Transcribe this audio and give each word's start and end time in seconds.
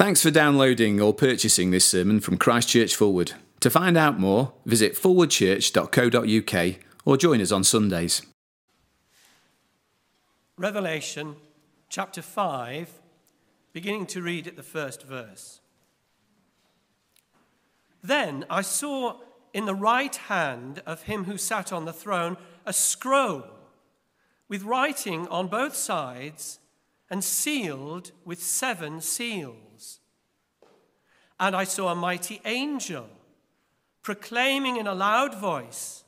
Thanks 0.00 0.22
for 0.22 0.30
downloading 0.30 0.98
or 0.98 1.12
purchasing 1.12 1.72
this 1.72 1.86
sermon 1.86 2.20
from 2.20 2.38
Christchurch 2.38 2.96
Fulwood. 2.96 3.34
To 3.60 3.68
find 3.68 3.98
out 3.98 4.18
more, 4.18 4.54
visit 4.64 4.94
forwardchurch.co.uk 4.94 6.76
or 7.04 7.16
join 7.18 7.42
us 7.42 7.52
on 7.52 7.64
Sundays. 7.64 8.22
Revelation 10.56 11.36
chapter 11.90 12.22
5, 12.22 12.88
beginning 13.74 14.06
to 14.06 14.22
read 14.22 14.46
at 14.46 14.56
the 14.56 14.62
first 14.62 15.02
verse. 15.02 15.60
Then 18.02 18.46
I 18.48 18.62
saw 18.62 19.18
in 19.52 19.66
the 19.66 19.74
right 19.74 20.16
hand 20.16 20.82
of 20.86 21.02
him 21.02 21.24
who 21.24 21.36
sat 21.36 21.74
on 21.74 21.84
the 21.84 21.92
throne 21.92 22.38
a 22.64 22.72
scroll 22.72 23.44
with 24.48 24.62
writing 24.62 25.28
on 25.28 25.48
both 25.48 25.76
sides 25.76 26.59
and 27.10 27.24
sealed 27.24 28.12
with 28.24 28.40
seven 28.40 29.00
seals. 29.00 30.00
And 31.38 31.56
I 31.56 31.64
saw 31.64 31.88
a 31.88 31.94
mighty 31.94 32.40
angel 32.44 33.08
proclaiming 34.02 34.76
in 34.76 34.86
a 34.86 34.94
loud 34.94 35.34
voice, 35.34 36.04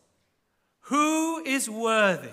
Who 0.83 1.43
is 1.45 1.69
worthy 1.69 2.29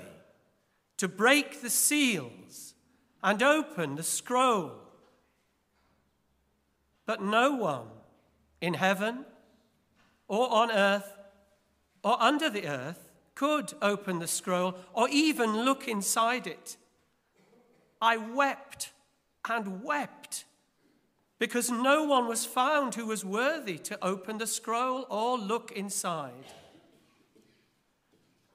to 0.97 1.07
break 1.07 1.61
the 1.61 1.69
seals 1.69 2.75
and 3.23 3.41
open 3.41 3.95
the 3.95 4.03
scroll? 4.03 4.71
But 7.05 7.23
no 7.23 7.55
one 7.55 7.87
in 8.61 8.75
heaven 8.75 9.25
or 10.27 10.51
on 10.51 10.71
earth 10.71 11.17
or 12.03 12.21
under 12.21 12.49
the 12.49 12.67
earth 12.67 13.09
could 13.35 13.73
open 13.81 14.19
the 14.19 14.27
scroll 14.27 14.75
or 14.93 15.07
even 15.09 15.63
look 15.63 15.87
inside 15.87 16.45
it. 16.45 16.77
I 18.01 18.17
wept 18.17 18.91
and 19.49 19.83
wept 19.83 20.45
because 21.37 21.71
no 21.71 22.03
one 22.03 22.27
was 22.27 22.45
found 22.45 22.95
who 22.95 23.05
was 23.05 23.23
worthy 23.23 23.77
to 23.77 23.97
open 24.03 24.37
the 24.37 24.47
scroll 24.47 25.05
or 25.09 25.37
look 25.37 25.71
inside. 25.71 26.45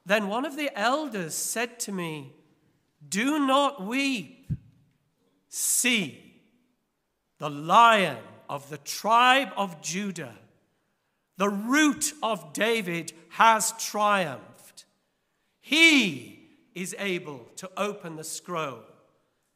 Then 0.05 0.27
one 0.27 0.45
of 0.45 0.55
the 0.55 0.69
elders 0.77 1.33
said 1.33 1.79
to 1.81 1.91
me, 1.91 2.33
Do 3.07 3.45
not 3.45 3.83
weep. 3.83 4.51
See, 5.49 6.41
the 7.39 7.49
lion 7.49 8.17
of 8.47 8.69
the 8.69 8.77
tribe 8.77 9.49
of 9.57 9.81
Judah, 9.81 10.35
the 11.37 11.49
root 11.49 12.13
of 12.21 12.53
David, 12.53 13.13
has 13.29 13.73
triumphed. 13.79 14.85
He 15.59 16.49
is 16.75 16.95
able 16.99 17.47
to 17.55 17.69
open 17.75 18.15
the 18.15 18.23
scroll 18.23 18.83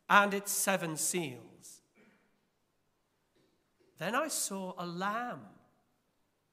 and 0.10 0.34
its 0.34 0.52
seven 0.52 0.98
seals. 0.98 1.82
Then 4.00 4.16
I 4.16 4.28
saw 4.30 4.74
a 4.78 4.86
lamb, 4.86 5.42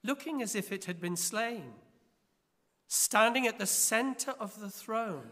looking 0.05 0.43
as 0.43 0.55
if 0.55 0.73
it 0.73 0.85
had 0.85 1.01
been 1.01 1.17
slain, 1.17 1.73
standing 2.89 3.47
at 3.47 3.59
the 3.59 3.67
center 3.67 4.33
of 4.39 4.61
the 4.61 4.69
throne, 4.69 5.31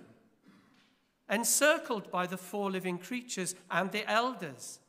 encircled 1.29 2.11
by 2.11 2.27
the 2.27 2.37
four 2.37 2.71
living 2.71 2.99
creatures 2.99 3.55
and 3.71 3.91
the 3.91 4.09
elders. 4.11 4.81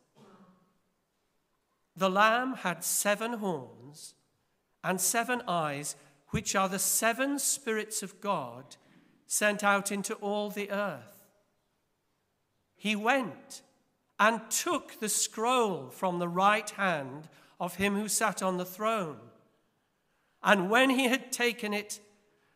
The 1.96 2.10
lamb 2.10 2.56
had 2.56 2.84
seven 2.84 3.34
horns 3.34 4.16
and 4.84 5.02
seven 5.02 5.42
eyes, 5.48 5.96
which 6.30 6.56
are 6.56 6.70
the 6.70 6.80
seven 6.80 7.40
spirits 7.40 8.04
of 8.04 8.22
God 8.22 8.76
sent 9.26 9.64
out 9.64 9.92
into 9.92 10.14
all 10.16 10.50
the 10.50 10.70
earth 10.70 11.15
he 12.86 12.96
went 12.96 13.64
and 14.20 14.40
took 14.52 15.00
the 15.00 15.10
scroll 15.10 15.90
from 15.90 16.20
the 16.20 16.28
right 16.28 16.70
hand 16.70 17.28
of 17.60 17.78
him 17.78 17.96
who 17.96 18.08
sat 18.08 18.44
on 18.44 18.58
the 18.58 18.64
throne. 18.64 19.18
And 20.44 20.70
when 20.70 20.92
he 20.92 21.08
had 21.08 21.32
taken 21.32 21.74
it, 21.74 22.00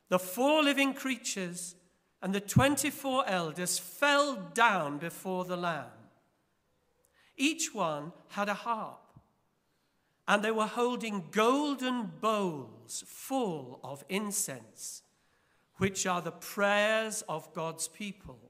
the 0.08 0.20
four 0.20 0.62
living 0.62 0.94
creatures 0.94 1.74
and 2.22 2.32
the 2.32 2.42
24 2.42 3.24
elders 3.28 3.80
fell 3.80 4.36
down 4.54 5.00
before 5.00 5.46
the 5.46 5.58
Lamb. 5.58 5.98
Each 7.36 7.74
one 7.74 8.12
had 8.28 8.50
a 8.50 8.54
harp, 8.54 9.02
and 10.28 10.44
they 10.44 10.52
were 10.52 10.68
holding 10.68 11.30
golden 11.32 12.12
bowls 12.22 13.04
full 13.08 13.80
of 13.84 14.06
incense, 14.10 15.02
which 15.78 16.06
are 16.06 16.22
the 16.22 16.34
prayers 16.34 17.24
of 17.28 17.52
God's 17.56 17.88
people. 17.88 18.49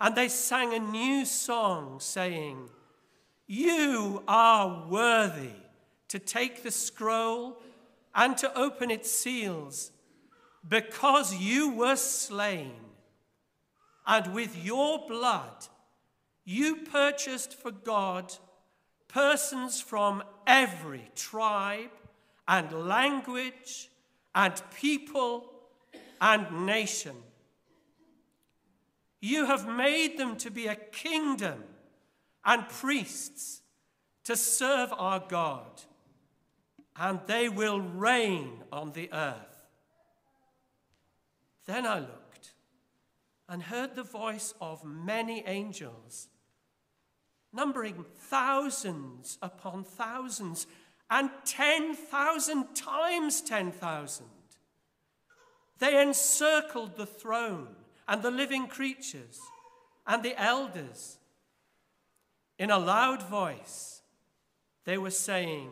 And 0.00 0.14
they 0.14 0.28
sang 0.28 0.72
a 0.72 0.78
new 0.78 1.24
song, 1.24 2.00
saying, 2.00 2.70
You 3.46 4.22
are 4.26 4.86
worthy 4.88 5.52
to 6.08 6.18
take 6.18 6.62
the 6.62 6.70
scroll 6.70 7.58
and 8.14 8.36
to 8.38 8.58
open 8.58 8.90
its 8.90 9.10
seals, 9.10 9.92
because 10.66 11.34
you 11.34 11.70
were 11.70 11.96
slain, 11.96 12.74
and 14.06 14.34
with 14.34 14.56
your 14.64 15.06
blood 15.06 15.66
you 16.44 16.76
purchased 16.76 17.54
for 17.54 17.70
God 17.70 18.34
persons 19.06 19.80
from 19.80 20.22
every 20.46 21.08
tribe 21.14 21.90
and 22.48 22.72
language 22.88 23.88
and 24.34 24.60
people 24.74 25.52
and 26.20 26.66
nation 26.66 27.14
you 29.20 29.46
have 29.46 29.68
made 29.68 30.18
them 30.18 30.36
to 30.36 30.50
be 30.50 30.66
a 30.66 30.74
kingdom 30.74 31.64
and 32.44 32.68
priests 32.68 33.60
to 34.24 34.36
serve 34.36 34.92
our 34.96 35.22
God, 35.28 35.82
and 36.96 37.20
they 37.26 37.48
will 37.48 37.80
reign 37.80 38.64
on 38.72 38.92
the 38.92 39.10
earth. 39.12 39.66
Then 41.66 41.86
I 41.86 42.00
looked 42.00 42.54
and 43.48 43.62
heard 43.62 43.94
the 43.94 44.02
voice 44.02 44.54
of 44.60 44.84
many 44.84 45.44
angels, 45.46 46.28
numbering 47.52 48.04
thousands 48.16 49.38
upon 49.42 49.84
thousands 49.84 50.66
and 51.10 51.30
10,000 51.44 52.74
times 52.74 53.40
10,000. 53.42 54.26
They 55.78 56.00
encircled 56.00 56.96
the 56.96 57.06
throne 57.06 57.74
and 58.10 58.24
the 58.24 58.30
living 58.30 58.66
creatures 58.66 59.40
and 60.04 60.24
the 60.24 60.38
elders. 60.38 61.16
In 62.58 62.70
a 62.70 62.78
loud 62.78 63.22
voice, 63.22 64.02
they 64.84 64.98
were 64.98 65.12
saying, 65.12 65.70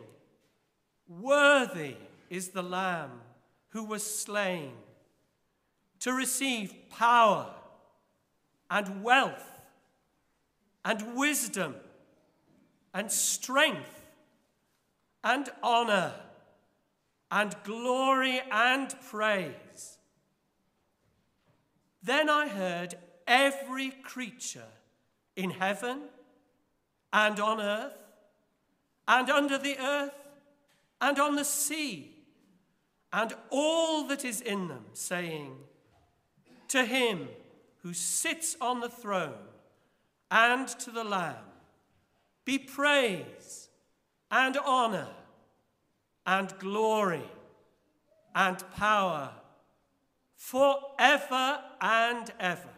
Worthy 1.07 1.97
is 2.29 2.49
the 2.49 2.63
Lamb 2.63 3.11
who 3.69 3.83
was 3.83 4.03
slain 4.03 4.71
to 5.99 6.13
receive 6.13 6.73
power 6.89 7.51
and 8.71 9.03
wealth 9.03 9.59
and 10.85 11.17
wisdom 11.17 11.75
and 12.93 13.11
strength 13.11 14.01
and 15.25 15.49
honor 15.61 16.13
and 17.29 17.53
glory 17.65 18.39
and 18.49 18.95
praise. 19.09 19.98
Then 22.01 22.29
I 22.29 22.47
heard 22.47 22.95
every 23.27 23.91
creature 23.91 24.71
in 25.35 25.51
heaven 25.51 26.01
and 27.11 27.39
on 27.39 27.59
earth 27.59 27.93
and 29.07 29.29
under 29.29 29.57
the 29.57 29.77
earth 29.79 30.13
and 31.01 31.19
on 31.19 31.35
the 31.35 31.45
sea 31.45 32.15
and 33.11 33.33
all 33.49 34.07
that 34.07 34.23
is 34.23 34.41
in 34.41 34.67
them, 34.67 34.85
saying, 34.93 35.55
To 36.69 36.85
him 36.85 37.27
who 37.81 37.93
sits 37.93 38.55
on 38.61 38.81
the 38.81 38.89
throne 38.89 39.33
and 40.29 40.67
to 40.67 40.91
the 40.91 41.03
Lamb 41.03 41.35
be 42.45 42.57
praise 42.57 43.69
and 44.31 44.57
honor 44.65 45.09
and 46.25 46.57
glory 46.59 47.29
and 48.35 48.63
power 48.71 49.31
forever 50.39 51.59
and 51.81 52.31
ever. 52.39 52.69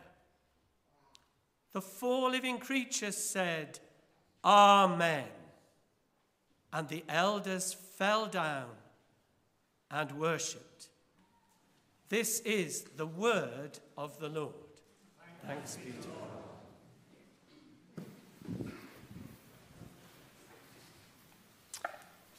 The 1.73 1.81
four 1.81 2.29
living 2.31 2.57
creatures 2.57 3.15
said, 3.15 3.79
Amen. 4.43 5.27
And 6.73 6.89
the 6.89 7.03
elders 7.07 7.73
fell 7.73 8.25
down 8.25 8.69
and 9.91 10.11
worshipped. 10.13 10.89
This 12.09 12.39
is 12.41 12.83
the 12.97 13.05
word 13.05 13.79
of 13.97 14.19
the 14.19 14.27
Lord. 14.27 14.53
Thanks 15.45 15.77
be 15.77 15.91
to 15.91 16.07
God. 18.65 18.73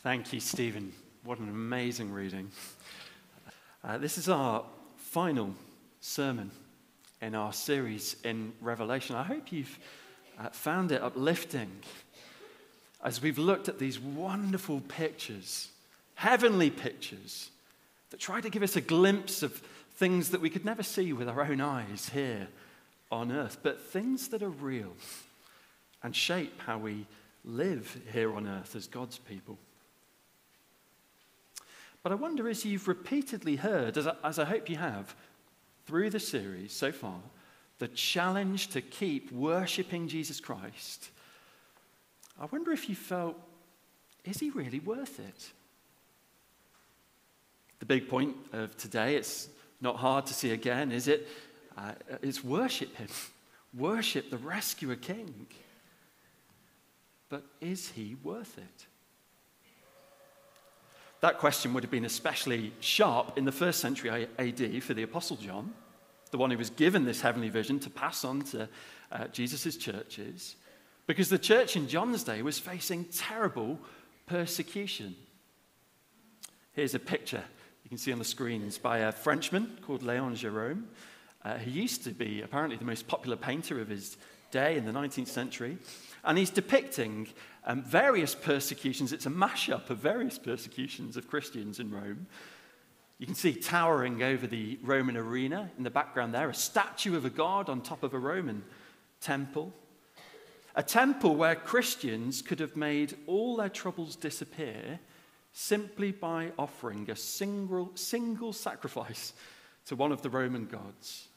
Thank 0.02 0.32
you, 0.32 0.40
Stephen. 0.40 0.92
What 1.24 1.38
an 1.38 1.48
amazing 1.48 2.10
reading. 2.10 2.50
Uh, 3.84 3.98
this 3.98 4.18
is 4.18 4.28
our 4.28 4.64
final 5.12 5.54
sermon 6.00 6.50
in 7.20 7.34
our 7.34 7.52
series 7.52 8.16
in 8.24 8.50
Revelation. 8.62 9.14
I 9.14 9.22
hope 9.22 9.52
you've 9.52 9.78
uh, 10.38 10.48
found 10.48 10.90
it 10.90 11.02
uplifting. 11.02 11.70
as 13.04 13.20
we've 13.20 13.36
looked 13.36 13.68
at 13.68 13.78
these 13.78 14.00
wonderful 14.00 14.80
pictures, 14.88 15.68
heavenly 16.14 16.70
pictures, 16.70 17.50
that 18.08 18.20
try 18.20 18.40
to 18.40 18.48
give 18.48 18.62
us 18.62 18.74
a 18.74 18.80
glimpse 18.80 19.42
of 19.42 19.52
things 19.96 20.30
that 20.30 20.40
we 20.40 20.48
could 20.48 20.64
never 20.64 20.82
see 20.82 21.12
with 21.12 21.28
our 21.28 21.42
own 21.42 21.60
eyes 21.60 22.08
here 22.14 22.48
on 23.10 23.30
earth, 23.30 23.58
but 23.62 23.82
things 23.82 24.28
that 24.28 24.42
are 24.42 24.48
real 24.48 24.94
and 26.02 26.16
shape 26.16 26.58
how 26.64 26.78
we 26.78 27.04
live 27.44 28.00
here 28.14 28.34
on 28.34 28.46
earth 28.46 28.74
as 28.74 28.86
God's 28.86 29.18
people. 29.18 29.58
But 32.02 32.12
I 32.12 32.16
wonder, 32.16 32.48
as 32.48 32.64
you've 32.64 32.88
repeatedly 32.88 33.56
heard, 33.56 33.96
as 33.96 34.06
I, 34.06 34.14
as 34.24 34.38
I 34.38 34.44
hope 34.44 34.68
you 34.68 34.76
have, 34.76 35.14
through 35.86 36.10
the 36.10 36.20
series 36.20 36.72
so 36.72 36.90
far, 36.90 37.20
the 37.78 37.88
challenge 37.88 38.68
to 38.68 38.80
keep 38.80 39.30
worshipping 39.32 40.08
Jesus 40.08 40.40
Christ, 40.40 41.10
I 42.40 42.46
wonder 42.46 42.72
if 42.72 42.88
you 42.88 42.94
felt, 42.94 43.36
is 44.24 44.38
he 44.38 44.50
really 44.50 44.80
worth 44.80 45.20
it? 45.20 45.50
The 47.78 47.86
big 47.86 48.08
point 48.08 48.36
of 48.52 48.76
today, 48.76 49.16
it's 49.16 49.48
not 49.80 49.96
hard 49.96 50.26
to 50.26 50.34
see 50.34 50.52
again, 50.52 50.92
is 50.92 51.08
it? 51.08 51.28
Uh, 51.76 51.92
it's 52.22 52.42
worship 52.42 52.94
him, 52.96 53.08
worship 53.76 54.30
the 54.30 54.38
rescuer 54.38 54.96
king. 54.96 55.46
But 57.28 57.44
is 57.60 57.90
he 57.90 58.16
worth 58.22 58.58
it? 58.58 58.86
That 61.22 61.38
question 61.38 61.72
would 61.72 61.84
have 61.84 61.90
been 61.90 62.04
especially 62.04 62.72
sharp 62.80 63.38
in 63.38 63.44
the 63.44 63.52
first 63.52 63.78
century 63.78 64.26
AD 64.38 64.82
for 64.82 64.92
the 64.92 65.04
Apostle 65.04 65.36
John, 65.36 65.72
the 66.32 66.38
one 66.38 66.50
who 66.50 66.58
was 66.58 66.70
given 66.70 67.04
this 67.04 67.20
heavenly 67.20 67.48
vision 67.48 67.78
to 67.78 67.90
pass 67.90 68.24
on 68.24 68.42
to 68.42 68.68
uh, 69.12 69.28
Jesus' 69.28 69.76
churches, 69.76 70.56
because 71.06 71.28
the 71.28 71.38
church 71.38 71.76
in 71.76 71.86
John's 71.86 72.24
day 72.24 72.42
was 72.42 72.58
facing 72.58 73.04
terrible 73.04 73.78
persecution. 74.26 75.14
Here's 76.72 76.96
a 76.96 76.98
picture 76.98 77.44
you 77.84 77.88
can 77.88 77.98
see 77.98 78.12
on 78.12 78.18
the 78.18 78.24
screens 78.24 78.76
by 78.76 78.98
a 78.98 79.12
Frenchman 79.12 79.78
called 79.86 80.02
Leon 80.02 80.34
Gérôme. 80.34 80.82
Uh, 81.44 81.56
he 81.56 81.70
used 81.70 82.02
to 82.02 82.10
be 82.10 82.42
apparently 82.42 82.76
the 82.76 82.84
most 82.84 83.06
popular 83.06 83.36
painter 83.36 83.80
of 83.80 83.88
his 83.88 84.16
day 84.50 84.76
in 84.76 84.84
the 84.84 84.92
19th 84.92 85.28
century. 85.28 85.78
And 86.24 86.38
he's 86.38 86.50
depicting 86.50 87.28
um, 87.66 87.82
various 87.82 88.34
persecutions. 88.34 89.12
It's 89.12 89.26
a 89.26 89.30
mashup 89.30 89.90
of 89.90 89.98
various 89.98 90.38
persecutions 90.38 91.16
of 91.16 91.28
Christians 91.28 91.80
in 91.80 91.90
Rome. 91.90 92.26
You 93.18 93.26
can 93.26 93.34
see 93.34 93.54
towering 93.54 94.22
over 94.22 94.46
the 94.46 94.78
Roman 94.82 95.16
arena 95.16 95.70
in 95.78 95.84
the 95.84 95.90
background 95.90 96.34
there 96.34 96.50
a 96.50 96.54
statue 96.54 97.16
of 97.16 97.24
a 97.24 97.30
god 97.30 97.68
on 97.68 97.80
top 97.80 98.02
of 98.02 98.14
a 98.14 98.18
Roman 98.18 98.64
temple. 99.20 99.72
A 100.74 100.82
temple 100.82 101.36
where 101.36 101.54
Christians 101.54 102.42
could 102.42 102.58
have 102.58 102.76
made 102.76 103.16
all 103.26 103.56
their 103.56 103.68
troubles 103.68 104.16
disappear 104.16 104.98
simply 105.52 106.12
by 106.12 106.50
offering 106.58 107.10
a 107.10 107.16
single, 107.16 107.90
single 107.94 108.52
sacrifice 108.52 109.34
to 109.86 109.96
one 109.96 110.12
of 110.12 110.22
the 110.22 110.30
Roman 110.30 110.66
gods. 110.66 111.28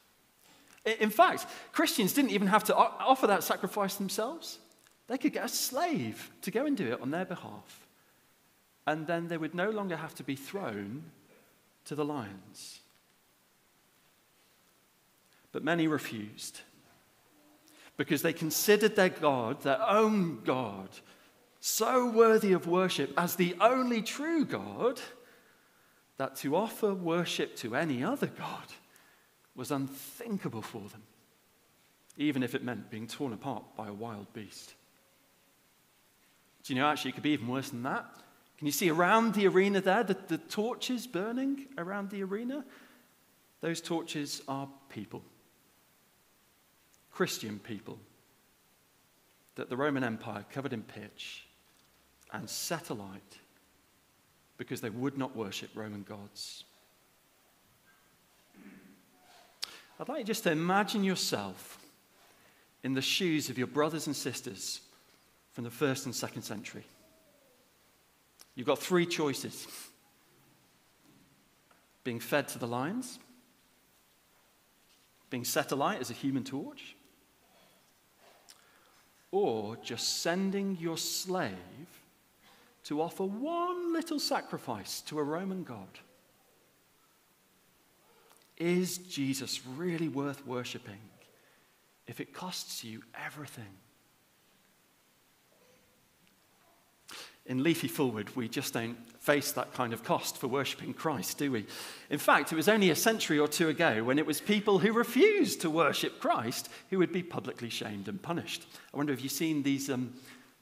In 0.84 1.10
fact, 1.10 1.46
Christians 1.72 2.12
didn't 2.12 2.30
even 2.30 2.48
have 2.48 2.64
to 2.64 2.76
offer 2.76 3.26
that 3.26 3.44
sacrifice 3.44 3.96
themselves. 3.96 4.58
They 5.08 5.18
could 5.18 5.32
get 5.32 5.44
a 5.44 5.48
slave 5.48 6.30
to 6.42 6.50
go 6.50 6.66
and 6.66 6.76
do 6.76 6.92
it 6.92 7.00
on 7.00 7.10
their 7.10 7.24
behalf. 7.24 7.86
And 8.86 9.06
then 9.06 9.28
they 9.28 9.36
would 9.36 9.54
no 9.54 9.70
longer 9.70 9.96
have 9.96 10.14
to 10.16 10.24
be 10.24 10.36
thrown 10.36 11.04
to 11.84 11.94
the 11.94 12.04
lions. 12.04 12.80
But 15.52 15.64
many 15.64 15.88
refused 15.88 16.60
because 17.96 18.22
they 18.22 18.32
considered 18.32 18.94
their 18.94 19.08
God, 19.08 19.62
their 19.62 19.82
own 19.88 20.42
God, 20.44 20.88
so 21.60 22.10
worthy 22.10 22.52
of 22.52 22.66
worship 22.66 23.12
as 23.16 23.36
the 23.36 23.56
only 23.60 24.02
true 24.02 24.44
God 24.44 25.00
that 26.18 26.36
to 26.36 26.56
offer 26.56 26.94
worship 26.94 27.56
to 27.56 27.74
any 27.74 28.04
other 28.04 28.26
God 28.26 28.64
was 29.54 29.70
unthinkable 29.70 30.62
for 30.62 30.82
them, 30.88 31.02
even 32.16 32.42
if 32.42 32.54
it 32.54 32.62
meant 32.62 32.90
being 32.90 33.06
torn 33.06 33.32
apart 33.32 33.64
by 33.76 33.88
a 33.88 33.92
wild 33.92 34.32
beast. 34.32 34.74
Do 36.66 36.74
you 36.74 36.80
know, 36.80 36.88
actually, 36.88 37.10
it 37.10 37.14
could 37.14 37.22
be 37.22 37.30
even 37.30 37.46
worse 37.46 37.70
than 37.70 37.84
that. 37.84 38.04
Can 38.58 38.66
you 38.66 38.72
see 38.72 38.90
around 38.90 39.34
the 39.34 39.46
arena 39.46 39.80
there, 39.80 40.02
the, 40.02 40.16
the 40.26 40.38
torches 40.38 41.06
burning 41.06 41.66
around 41.78 42.10
the 42.10 42.24
arena? 42.24 42.64
Those 43.60 43.80
torches 43.80 44.42
are 44.48 44.68
people, 44.88 45.22
Christian 47.12 47.60
people, 47.60 48.00
that 49.54 49.70
the 49.70 49.76
Roman 49.76 50.02
Empire 50.02 50.44
covered 50.50 50.72
in 50.72 50.82
pitch 50.82 51.46
and 52.32 52.50
set 52.50 52.90
alight 52.90 53.38
because 54.58 54.80
they 54.80 54.90
would 54.90 55.16
not 55.16 55.36
worship 55.36 55.70
Roman 55.76 56.02
gods. 56.02 56.64
I'd 60.00 60.08
like 60.08 60.18
you 60.18 60.24
just 60.24 60.42
to 60.42 60.50
imagine 60.50 61.04
yourself 61.04 61.78
in 62.82 62.94
the 62.94 63.02
shoes 63.02 63.50
of 63.50 63.56
your 63.56 63.68
brothers 63.68 64.08
and 64.08 64.16
sisters 64.16 64.80
from 65.56 65.64
the 65.64 65.70
first 65.70 66.04
and 66.04 66.14
second 66.14 66.42
century. 66.42 66.84
You've 68.54 68.66
got 68.66 68.78
three 68.78 69.06
choices 69.06 69.66
being 72.04 72.20
fed 72.20 72.46
to 72.48 72.58
the 72.58 72.66
lions, 72.66 73.18
being 75.30 75.44
set 75.44 75.72
alight 75.72 76.02
as 76.02 76.10
a 76.10 76.12
human 76.12 76.44
torch, 76.44 76.94
or 79.30 79.76
just 79.76 80.20
sending 80.20 80.76
your 80.78 80.98
slave 80.98 81.54
to 82.84 83.00
offer 83.00 83.24
one 83.24 83.94
little 83.94 84.20
sacrifice 84.20 85.00
to 85.00 85.18
a 85.18 85.22
Roman 85.22 85.64
god. 85.64 85.88
Is 88.58 88.98
Jesus 88.98 89.62
really 89.74 90.08
worth 90.08 90.46
worshipping 90.46 91.00
if 92.06 92.20
it 92.20 92.34
costs 92.34 92.84
you 92.84 93.02
everything? 93.18 93.78
In 97.46 97.62
Leafy 97.62 97.88
Fulwood, 97.88 98.34
we 98.34 98.48
just 98.48 98.72
don't 98.72 98.96
face 99.20 99.52
that 99.52 99.72
kind 99.72 99.92
of 99.92 100.02
cost 100.02 100.36
for 100.36 100.48
worshipping 100.48 100.94
Christ, 100.94 101.38
do 101.38 101.52
we? 101.52 101.66
In 102.10 102.18
fact, 102.18 102.52
it 102.52 102.56
was 102.56 102.68
only 102.68 102.90
a 102.90 102.96
century 102.96 103.38
or 103.38 103.46
two 103.46 103.68
ago 103.68 104.02
when 104.02 104.18
it 104.18 104.26
was 104.26 104.40
people 104.40 104.78
who 104.78 104.92
refused 104.92 105.60
to 105.60 105.70
worship 105.70 106.20
Christ 106.20 106.68
who 106.90 106.98
would 106.98 107.12
be 107.12 107.22
publicly 107.22 107.70
shamed 107.70 108.08
and 108.08 108.20
punished. 108.20 108.66
I 108.92 108.96
wonder 108.96 109.12
if 109.12 109.22
you've 109.22 109.32
seen 109.32 109.62
these, 109.62 109.90
um, 109.90 110.14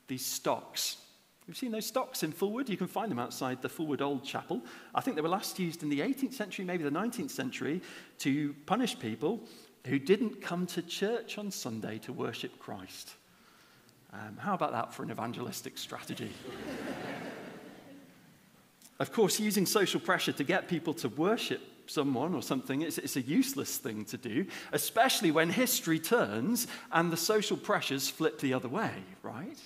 these 0.08 0.24
stocks 0.24 0.98
You've 1.46 1.56
seen 1.58 1.72
those 1.72 1.86
stocks 1.86 2.22
in 2.22 2.32
Fulwood. 2.32 2.68
You 2.68 2.76
can 2.76 2.86
find 2.86 3.10
them 3.10 3.18
outside 3.18 3.60
the 3.60 3.68
Fulwood 3.68 4.00
Old 4.00 4.24
Chapel. 4.24 4.62
I 4.94 5.02
think 5.02 5.16
they 5.16 5.22
were 5.22 5.28
last 5.28 5.58
used 5.58 5.82
in 5.82 5.90
the 5.90 6.00
18th 6.00 6.32
century, 6.32 6.64
maybe 6.64 6.84
the 6.84 6.90
19th 6.90 7.30
century, 7.30 7.82
to 8.18 8.54
punish 8.64 8.98
people 8.98 9.46
who 9.86 9.98
didn't 9.98 10.40
come 10.40 10.66
to 10.68 10.80
church 10.80 11.36
on 11.36 11.50
Sunday 11.50 11.98
to 11.98 12.12
worship 12.14 12.58
Christ. 12.58 13.14
Um, 14.14 14.36
how 14.36 14.54
about 14.54 14.72
that 14.72 14.94
for 14.94 15.02
an 15.02 15.10
evangelistic 15.10 15.76
strategy? 15.76 16.30
of 19.00 19.12
course, 19.12 19.40
using 19.40 19.66
social 19.66 20.00
pressure 20.00 20.32
to 20.32 20.44
get 20.44 20.68
people 20.68 20.94
to 20.94 21.08
worship 21.08 21.60
someone 21.86 22.34
or 22.34 22.42
something, 22.42 22.82
it's, 22.82 22.98
it's, 22.98 23.16
a 23.16 23.20
useless 23.20 23.76
thing 23.76 24.04
to 24.06 24.16
do, 24.16 24.46
especially 24.72 25.30
when 25.30 25.50
history 25.50 25.98
turns 25.98 26.66
and 26.92 27.12
the 27.12 27.16
social 27.16 27.56
pressures 27.56 28.08
flip 28.08 28.40
the 28.40 28.54
other 28.54 28.68
way, 28.68 28.92
right? 29.22 29.58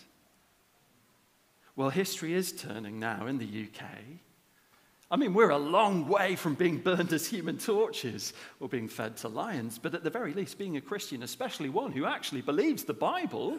Well, 1.76 1.90
history 1.90 2.32
is 2.32 2.50
turning 2.50 2.98
now 2.98 3.26
in 3.26 3.38
the 3.38 3.44
UK. 3.44 3.84
I 5.10 5.16
mean, 5.16 5.32
we're 5.32 5.50
a 5.50 5.58
long 5.58 6.08
way 6.08 6.34
from 6.36 6.54
being 6.54 6.78
burned 6.78 7.12
as 7.12 7.26
human 7.26 7.58
torches 7.58 8.32
or 8.60 8.68
being 8.68 8.88
fed 8.88 9.16
to 9.18 9.28
lions, 9.28 9.78
but 9.78 9.94
at 9.94 10.04
the 10.04 10.10
very 10.10 10.34
least, 10.34 10.58
being 10.58 10.76
a 10.76 10.80
Christian, 10.80 11.22
especially 11.22 11.68
one 11.68 11.92
who 11.92 12.04
actually 12.04 12.42
believes 12.42 12.84
the 12.84 12.94
Bible, 12.94 13.58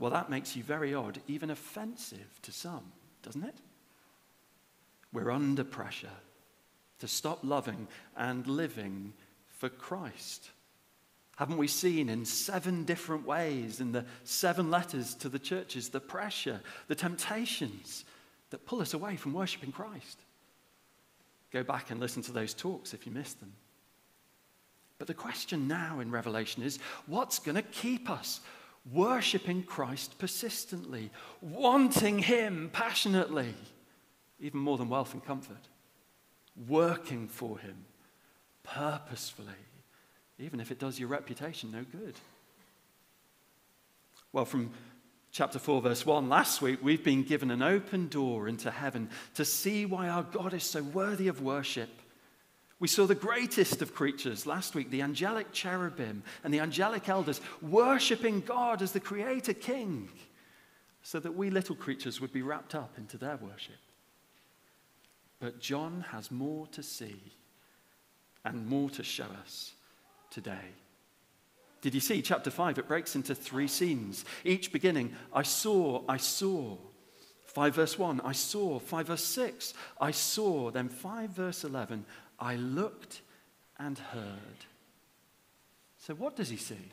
well, 0.00 0.10
that 0.10 0.30
makes 0.30 0.56
you 0.56 0.62
very 0.62 0.94
odd, 0.94 1.20
even 1.28 1.50
offensive 1.50 2.40
to 2.42 2.50
some, 2.50 2.90
doesn't 3.22 3.44
it? 3.44 3.54
We're 5.12 5.30
under 5.30 5.62
pressure 5.62 6.08
to 7.00 7.06
stop 7.06 7.40
loving 7.42 7.86
and 8.16 8.46
living 8.46 9.12
for 9.58 9.68
Christ. 9.68 10.50
Haven't 11.36 11.58
we 11.58 11.68
seen 11.68 12.08
in 12.08 12.24
seven 12.24 12.84
different 12.84 13.26
ways 13.26 13.80
in 13.80 13.92
the 13.92 14.06
seven 14.24 14.70
letters 14.70 15.14
to 15.16 15.28
the 15.28 15.38
churches 15.38 15.90
the 15.90 16.00
pressure, 16.00 16.60
the 16.88 16.94
temptations 16.94 18.04
that 18.48 18.64
pull 18.64 18.80
us 18.80 18.94
away 18.94 19.16
from 19.16 19.34
worshiping 19.34 19.70
Christ? 19.70 20.18
Go 21.52 21.62
back 21.62 21.90
and 21.90 22.00
listen 22.00 22.22
to 22.22 22.32
those 22.32 22.54
talks 22.54 22.94
if 22.94 23.04
you 23.04 23.12
missed 23.12 23.40
them. 23.40 23.52
But 24.98 25.08
the 25.08 25.14
question 25.14 25.68
now 25.68 26.00
in 26.00 26.10
Revelation 26.10 26.62
is 26.62 26.78
what's 27.06 27.38
going 27.38 27.56
to 27.56 27.62
keep 27.62 28.08
us 28.08 28.40
worshiping 28.90 29.62
Christ 29.62 30.18
persistently, 30.18 31.10
wanting 31.40 32.18
Him 32.18 32.70
passionately, 32.72 33.54
even 34.38 34.60
more 34.60 34.78
than 34.78 34.88
wealth 34.88 35.12
and 35.12 35.24
comfort, 35.24 35.68
working 36.68 37.28
for 37.28 37.58
Him 37.58 37.84
purposefully? 38.62 39.48
even 40.40 40.60
if 40.60 40.70
it 40.70 40.78
does 40.78 40.98
your 40.98 41.08
reputation 41.08 41.70
no 41.70 41.84
good. 41.84 42.14
Well, 44.32 44.44
from 44.44 44.70
Chapter 45.32 45.60
4, 45.60 45.82
verse 45.82 46.04
1. 46.04 46.28
Last 46.28 46.60
week, 46.60 46.80
we've 46.82 47.04
been 47.04 47.22
given 47.22 47.52
an 47.52 47.62
open 47.62 48.08
door 48.08 48.48
into 48.48 48.68
heaven 48.70 49.10
to 49.34 49.44
see 49.44 49.86
why 49.86 50.08
our 50.08 50.24
God 50.24 50.54
is 50.54 50.64
so 50.64 50.82
worthy 50.82 51.28
of 51.28 51.40
worship. 51.40 51.88
We 52.80 52.88
saw 52.88 53.06
the 53.06 53.14
greatest 53.14 53.82
of 53.82 53.94
creatures 53.94 54.46
last 54.46 54.74
week, 54.74 54.90
the 54.90 55.02
angelic 55.02 55.52
cherubim 55.52 56.22
and 56.42 56.52
the 56.52 56.60
angelic 56.60 57.10
elders, 57.10 57.42
worshipping 57.60 58.40
God 58.40 58.80
as 58.80 58.92
the 58.92 59.00
Creator 59.00 59.52
King, 59.54 60.08
so 61.02 61.20
that 61.20 61.36
we 61.36 61.50
little 61.50 61.76
creatures 61.76 62.20
would 62.22 62.32
be 62.32 62.42
wrapped 62.42 62.74
up 62.74 62.96
into 62.96 63.18
their 63.18 63.36
worship. 63.36 63.76
But 65.40 65.60
John 65.60 66.06
has 66.10 66.30
more 66.30 66.66
to 66.68 66.82
see 66.82 67.20
and 68.46 68.66
more 68.66 68.88
to 68.90 69.02
show 69.02 69.26
us 69.42 69.72
today. 70.30 70.74
Did 71.82 71.94
you 71.94 72.00
see 72.00 72.22
chapter 72.22 72.50
5? 72.50 72.78
It 72.78 72.88
breaks 72.88 73.14
into 73.14 73.34
three 73.34 73.68
scenes, 73.68 74.24
each 74.44 74.72
beginning, 74.72 75.14
I 75.32 75.42
saw, 75.42 76.02
I 76.08 76.16
saw. 76.16 76.76
5 77.46 77.74
verse 77.74 77.98
1, 77.98 78.20
I 78.22 78.32
saw. 78.32 78.78
5 78.78 79.06
verse 79.08 79.24
6, 79.24 79.74
I 80.00 80.12
saw. 80.12 80.70
Then 80.70 80.88
5 80.88 81.30
verse 81.30 81.64
11, 81.64 82.04
I 82.40 82.56
looked 82.56 83.20
and 83.78 83.98
heard. 83.98 84.64
So, 85.98 86.14
what 86.14 86.36
does 86.36 86.48
he 86.48 86.56
see? 86.56 86.90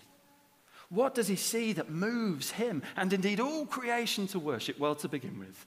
What 0.89 1.15
does 1.15 1.27
he 1.27 1.35
see 1.35 1.73
that 1.73 1.89
moves 1.89 2.51
him 2.51 2.81
and 2.95 3.11
indeed 3.11 3.39
all 3.39 3.65
creation 3.65 4.27
to 4.27 4.39
worship? 4.39 4.79
Well, 4.79 4.95
to 4.95 5.09
begin 5.09 5.39
with, 5.39 5.65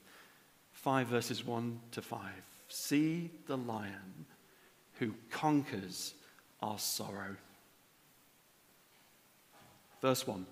5 0.73 1.07
verses 1.07 1.45
1 1.45 1.79
to 1.91 2.01
5. 2.01 2.19
See 2.67 3.29
the 3.47 3.57
lion 3.57 4.25
who 4.93 5.13
conquers 5.29 6.13
our 6.61 6.79
sorrow. 6.79 7.35
Verse 10.01 10.25
1 10.25 10.45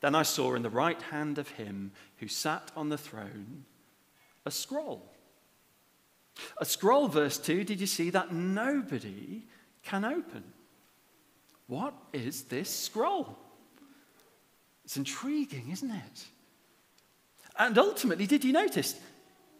Then 0.00 0.14
I 0.14 0.22
saw 0.22 0.54
in 0.54 0.62
the 0.62 0.70
right 0.70 1.00
hand 1.02 1.38
of 1.38 1.48
him 1.50 1.92
who 2.18 2.28
sat 2.28 2.70
on 2.76 2.88
the 2.88 2.98
throne 2.98 3.64
a 4.46 4.50
scroll. 4.50 5.02
A 6.58 6.64
scroll, 6.64 7.08
verse 7.08 7.38
2, 7.38 7.64
did 7.64 7.80
you 7.80 7.86
see 7.86 8.10
that 8.10 8.32
nobody 8.32 9.46
can 9.82 10.04
open? 10.04 10.44
What 11.66 11.94
is 12.12 12.44
this 12.44 12.70
scroll? 12.70 13.36
It's 14.84 14.96
intriguing, 14.96 15.70
isn't 15.70 15.90
it? 15.90 16.24
And 17.58 17.76
ultimately, 17.76 18.26
did 18.26 18.44
you 18.44 18.52
notice? 18.52 18.98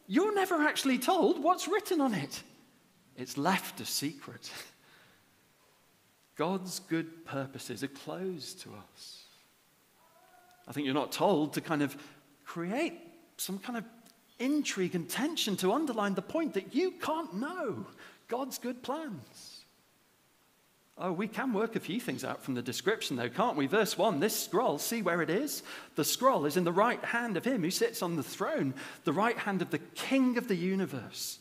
You're 0.06 0.34
never 0.34 0.62
actually 0.62 0.98
told 0.98 1.42
what's 1.42 1.68
written 1.68 2.00
on 2.00 2.14
it. 2.14 2.42
It's 3.16 3.36
left 3.36 3.80
a 3.80 3.84
secret. 3.84 4.50
God's 6.36 6.80
good 6.80 7.26
purposes 7.26 7.82
are 7.82 7.88
closed 7.88 8.60
to 8.62 8.70
us. 8.94 9.24
I 10.68 10.72
think 10.72 10.86
you're 10.86 10.94
not 10.94 11.12
told 11.12 11.54
to 11.54 11.60
kind 11.60 11.82
of 11.82 11.96
create 12.44 12.94
some 13.36 13.58
kind 13.58 13.76
of 13.76 13.84
intrigue 14.38 14.94
and 14.94 15.08
tension 15.08 15.56
to 15.56 15.72
underline 15.72 16.14
the 16.14 16.22
point 16.22 16.54
that 16.54 16.74
you 16.74 16.92
can't 16.92 17.34
know 17.34 17.86
God's 18.28 18.58
good 18.58 18.82
plans. 18.82 19.58
Oh, 21.00 21.12
we 21.12 21.28
can 21.28 21.52
work 21.52 21.76
a 21.76 21.80
few 21.80 22.00
things 22.00 22.24
out 22.24 22.42
from 22.42 22.54
the 22.54 22.62
description, 22.62 23.16
though, 23.16 23.28
can't 23.28 23.56
we? 23.56 23.68
Verse 23.68 23.96
1 23.96 24.18
this 24.18 24.38
scroll, 24.38 24.78
see 24.78 25.00
where 25.00 25.22
it 25.22 25.30
is? 25.30 25.62
The 25.94 26.04
scroll 26.04 26.44
is 26.44 26.56
in 26.56 26.64
the 26.64 26.72
right 26.72 27.02
hand 27.04 27.36
of 27.36 27.44
him 27.44 27.62
who 27.62 27.70
sits 27.70 28.02
on 28.02 28.16
the 28.16 28.22
throne, 28.22 28.74
the 29.04 29.12
right 29.12 29.38
hand 29.38 29.62
of 29.62 29.70
the 29.70 29.78
king 29.78 30.36
of 30.38 30.48
the 30.48 30.56
universe. 30.56 31.38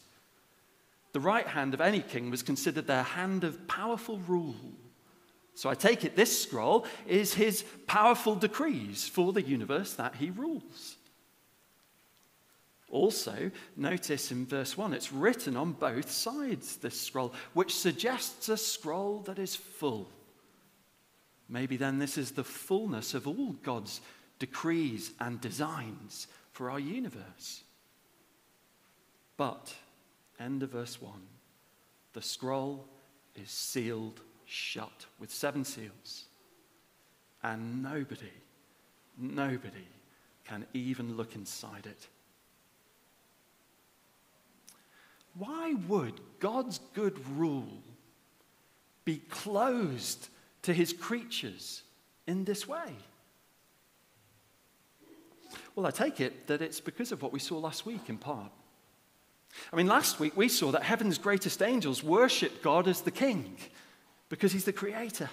The 1.13 1.20
right 1.20 1.48
hand 1.48 1.74
of 1.74 1.82
any 1.82 2.01
king 2.01 2.30
was 2.30 2.44
considered 2.44 2.86
their 2.86 3.01
hand 3.01 3.44
of 3.44 3.68
powerful 3.68 4.20
rule. 4.27 4.56
So 5.56 5.72
I 5.72 5.74
take 5.74 6.06
it 6.06 6.16
this 6.16 6.44
scroll 6.44 6.86
is 7.08 7.34
his 7.34 7.66
powerful 7.88 8.36
decrees 8.36 9.08
for 9.08 9.34
the 9.34 9.42
universe 9.42 9.96
that 9.96 10.18
he 10.18 10.30
rules. 10.30 10.98
Also, 12.89 13.51
notice 13.75 14.32
in 14.32 14.46
verse 14.46 14.77
1, 14.77 14.94
it's 14.94 15.12
written 15.12 15.58
on 15.58 15.74
both 15.74 16.10
sides, 16.10 16.77
this 16.77 17.00
scroll, 17.00 17.34
which 17.53 17.75
suggests 17.75 18.48
a 18.48 18.56
scroll 18.56 19.20
that 19.22 19.39
is 19.39 19.56
full. 19.56 20.10
Maybe 21.50 21.75
then 21.75 22.00
this 22.00 22.17
is 22.17 22.32
the 22.32 22.44
fullness 22.44 23.13
of 23.13 23.27
all 23.27 23.53
God's 23.63 24.00
decrees 24.39 25.12
and 25.20 25.41
designs 25.41 26.27
for 26.51 26.70
our 26.72 26.79
universe. 26.79 27.63
But, 29.36 29.74
end 30.39 30.63
of 30.63 30.72
verse 30.72 31.01
1, 31.01 31.13
the 32.13 32.22
scroll 32.22 32.88
is 33.36 33.51
sealed 33.51 34.22
shut 34.46 35.06
with 35.20 35.29
seven 35.29 35.63
seals. 35.63 36.25
And 37.44 37.84
nobody, 37.84 38.32
nobody 39.17 39.88
can 40.46 40.65
even 40.74 41.15
look 41.15 41.36
inside 41.36 41.86
it. 41.86 42.08
Why 45.38 45.75
would 45.88 46.20
God's 46.39 46.79
good 46.94 47.17
rule 47.29 47.82
be 49.06 49.17
closed 49.29 50.29
to 50.63 50.74
his 50.74 50.94
creatures 50.94 51.84
in 52.25 52.44
this 52.44 52.67
way? 52.67 52.96
Well, 55.75 55.86
I 55.86 55.91
take 55.91 56.20
it 56.20 56.48
that 56.48 56.62
it's 56.62 56.79
because 56.79 57.12
of 57.12 57.22
what 57.22 57.32
we 57.32 57.39
saw 57.39 57.58
last 57.60 57.86
week 57.86 58.10
in 58.10 58.17
part. 58.17 58.51
I 59.72 59.75
mean, 59.75 59.88
last 59.88 60.20
week 60.20 60.36
we 60.36 60.50
saw 60.50 60.72
that 60.72 60.84
heaven's 60.84 61.17
greatest 61.17 61.62
angels 61.62 62.03
worship 62.03 62.62
God 62.63 62.88
as 62.88 63.01
the 63.01 63.12
king 63.12 63.58
because 64.29 64.51
he's 64.51 64.65
the 64.65 64.74
creator. 64.74 65.29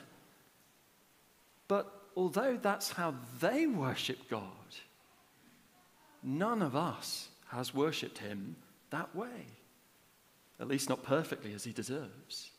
But 1.66 1.90
although 2.16 2.58
that's 2.60 2.92
how 2.92 3.14
they 3.40 3.66
worship 3.66 4.18
God, 4.28 4.42
none 6.22 6.62
of 6.62 6.76
us 6.76 7.28
has 7.48 7.74
worshipped 7.74 8.18
him 8.18 8.56
that 8.90 9.14
way, 9.16 9.46
at 10.60 10.68
least 10.68 10.88
not 10.88 11.02
perfectly 11.02 11.52
as 11.52 11.64
he 11.64 11.72
deserves. 11.72 12.50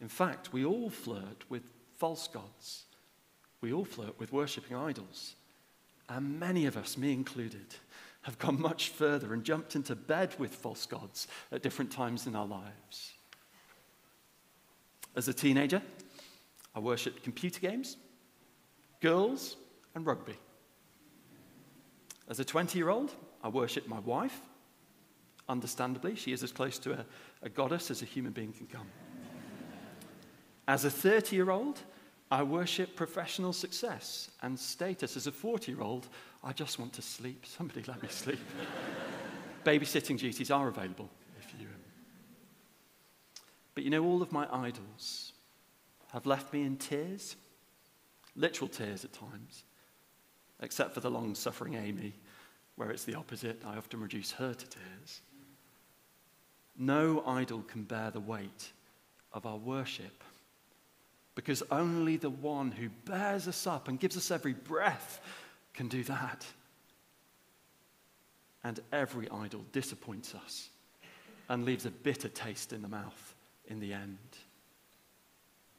In 0.00 0.08
fact, 0.08 0.52
we 0.52 0.64
all 0.64 0.90
flirt 0.90 1.44
with 1.48 1.62
false 1.96 2.28
gods. 2.28 2.84
We 3.60 3.72
all 3.72 3.84
flirt 3.84 4.18
with 4.18 4.32
worshipping 4.32 4.76
idols. 4.76 5.34
And 6.08 6.38
many 6.38 6.66
of 6.66 6.76
us, 6.76 6.96
me 6.96 7.12
included, 7.12 7.74
have 8.22 8.38
gone 8.38 8.60
much 8.60 8.90
further 8.90 9.32
and 9.32 9.44
jumped 9.44 9.76
into 9.76 9.94
bed 9.94 10.34
with 10.38 10.54
false 10.54 10.86
gods 10.86 11.28
at 11.52 11.62
different 11.62 11.90
times 11.90 12.26
in 12.26 12.36
our 12.36 12.46
lives. 12.46 13.12
As 15.14 15.28
a 15.28 15.32
teenager, 15.32 15.80
I 16.74 16.80
worshipped 16.80 17.22
computer 17.22 17.60
games, 17.60 17.96
girls, 19.00 19.56
and 19.94 20.04
rugby. 20.04 20.36
As 22.28 22.38
a 22.40 22.44
20 22.44 22.78
year 22.78 22.90
old, 22.90 23.14
I 23.42 23.48
worshipped 23.48 23.88
my 23.88 24.00
wife. 24.00 24.40
Understandably, 25.48 26.16
she 26.16 26.32
is 26.32 26.42
as 26.42 26.52
close 26.52 26.78
to 26.78 26.92
a, 26.92 27.04
a 27.42 27.48
goddess 27.48 27.90
as 27.90 28.02
a 28.02 28.04
human 28.04 28.32
being 28.32 28.52
can 28.52 28.66
come. 28.66 28.86
As 30.68 30.84
a 30.84 30.90
30 30.90 31.36
year 31.36 31.50
old, 31.50 31.80
I 32.30 32.42
worship 32.42 32.96
professional 32.96 33.52
success 33.52 34.30
and 34.42 34.58
status. 34.58 35.16
As 35.16 35.28
a 35.28 35.32
40 35.32 35.70
year 35.70 35.80
old, 35.80 36.08
I 36.42 36.52
just 36.52 36.78
want 36.78 36.92
to 36.94 37.02
sleep. 37.02 37.46
Somebody 37.46 37.82
let 37.86 38.02
me 38.02 38.08
sleep. 38.08 38.40
Babysitting 39.64 40.18
duties 40.18 40.50
are 40.50 40.68
available. 40.68 41.08
If 41.40 41.54
you. 41.60 41.66
Um... 41.66 41.72
But 43.74 43.84
you 43.84 43.90
know, 43.90 44.04
all 44.04 44.22
of 44.22 44.32
my 44.32 44.48
idols 44.52 45.32
have 46.12 46.26
left 46.26 46.52
me 46.52 46.62
in 46.62 46.76
tears, 46.76 47.36
literal 48.34 48.68
tears 48.68 49.04
at 49.04 49.12
times, 49.12 49.64
except 50.60 50.94
for 50.94 51.00
the 51.00 51.10
long 51.10 51.34
suffering 51.34 51.74
Amy, 51.74 52.14
where 52.76 52.90
it's 52.90 53.04
the 53.04 53.14
opposite. 53.14 53.62
I 53.64 53.76
often 53.76 54.00
reduce 54.00 54.32
her 54.32 54.52
to 54.54 54.66
tears. 54.66 55.20
No 56.78 57.22
idol 57.26 57.62
can 57.62 57.84
bear 57.84 58.10
the 58.10 58.20
weight 58.20 58.72
of 59.32 59.46
our 59.46 59.56
worship 59.56 60.22
because 61.34 61.62
only 61.70 62.16
the 62.16 62.30
one 62.30 62.72
who 62.72 62.88
bears 63.04 63.46
us 63.46 63.66
up 63.66 63.88
and 63.88 64.00
gives 64.00 64.16
us 64.16 64.30
every 64.30 64.54
breath 64.54 65.20
can 65.74 65.86
do 65.86 66.02
that. 66.04 66.44
And 68.64 68.80
every 68.92 69.30
idol 69.30 69.64
disappoints 69.70 70.34
us 70.34 70.70
and 71.48 71.64
leaves 71.64 71.86
a 71.86 71.90
bitter 71.90 72.28
taste 72.28 72.72
in 72.72 72.82
the 72.82 72.88
mouth 72.88 73.34
in 73.68 73.78
the 73.78 73.92
end. 73.92 74.18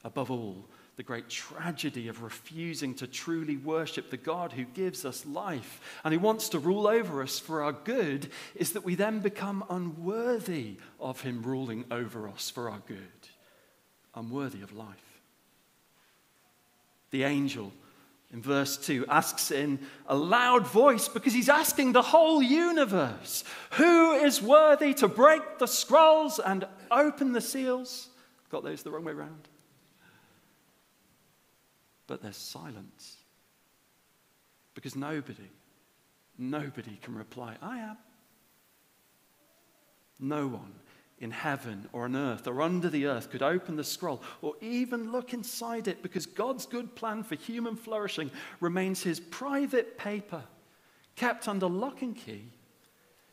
Above 0.04 0.32
all, 0.32 0.66
the 0.98 1.04
great 1.04 1.30
tragedy 1.30 2.08
of 2.08 2.24
refusing 2.24 2.96
to 2.96 3.06
truly 3.06 3.56
worship 3.56 4.10
the 4.10 4.18
God 4.18 4.52
who 4.52 4.66
gives 4.66 5.06
us 5.06 5.28
life 5.28 5.80
and 6.04 6.12
who 6.12 6.20
wants 6.20 6.50
to 6.50 6.60
rule 6.60 6.88
over 6.88 7.22
us 7.22 7.38
for 7.38 7.62
our 7.62 7.72
good 7.72 8.30
is 8.56 8.74
that 8.74 8.84
we 8.84 8.96
then 8.96 9.20
become 9.20 9.64
unworthy 9.70 10.78
of 11.00 11.22
Him 11.22 11.44
ruling 11.44 11.86
over 11.92 12.28
us 12.28 12.50
for 12.50 12.68
our 12.72 12.82
good, 12.88 12.98
unworthy 14.16 14.64
of 14.64 14.76
life. 14.76 15.22
The 17.12 17.24
angel 17.24 17.72
in 18.34 18.42
verse 18.42 18.76
2 18.78 19.06
asks 19.08 19.52
in 19.52 19.80
a 20.08 20.16
loud 20.16 20.66
voice 20.66 21.08
because 21.08 21.32
he's 21.32 21.48
asking 21.48 21.94
the 21.94 22.02
whole 22.02 22.42
universe 22.42 23.44
who 23.74 24.14
is 24.14 24.42
worthy 24.42 24.96
to 24.96 25.08
break 25.08 25.60
the 25.60 25.68
scrolls 25.68 26.40
and 26.40 26.68
open 26.90 27.34
the 27.34 27.40
seals? 27.40 28.10
Got 28.50 28.64
those 28.64 28.82
the 28.82 28.90
wrong 28.90 29.06
way 29.06 29.14
around. 29.14 29.48
But 32.08 32.22
there's 32.22 32.38
silence 32.38 33.18
Because 34.74 34.96
nobody, 34.96 35.52
nobody 36.38 36.98
can 37.02 37.16
reply, 37.16 37.58
I 37.62 37.80
am. 37.80 37.98
No 40.20 40.48
one 40.48 40.74
in 41.20 41.32
heaven 41.32 41.90
or 41.94 42.06
on 42.06 42.16
earth 42.16 42.48
or 42.48 42.62
under 42.62 42.90
the 42.90 43.08
earth 43.08 43.32
could 43.32 43.42
open 43.42 43.76
the 43.76 43.84
scroll 43.84 44.22
or 44.42 44.54
even 44.62 45.12
look 45.12 45.34
inside 45.34 45.88
it 45.88 46.04
because 46.04 46.26
God's 46.26 46.66
good 46.66 46.96
plan 46.96 47.24
for 47.24 47.36
human 47.36 47.76
flourishing 47.76 48.30
remains 48.60 49.02
his 49.02 49.20
private 49.20 49.98
paper, 49.98 50.44
kept 51.16 51.48
under 51.48 51.68
lock 51.68 52.02
and 52.02 52.16
key. 52.16 52.46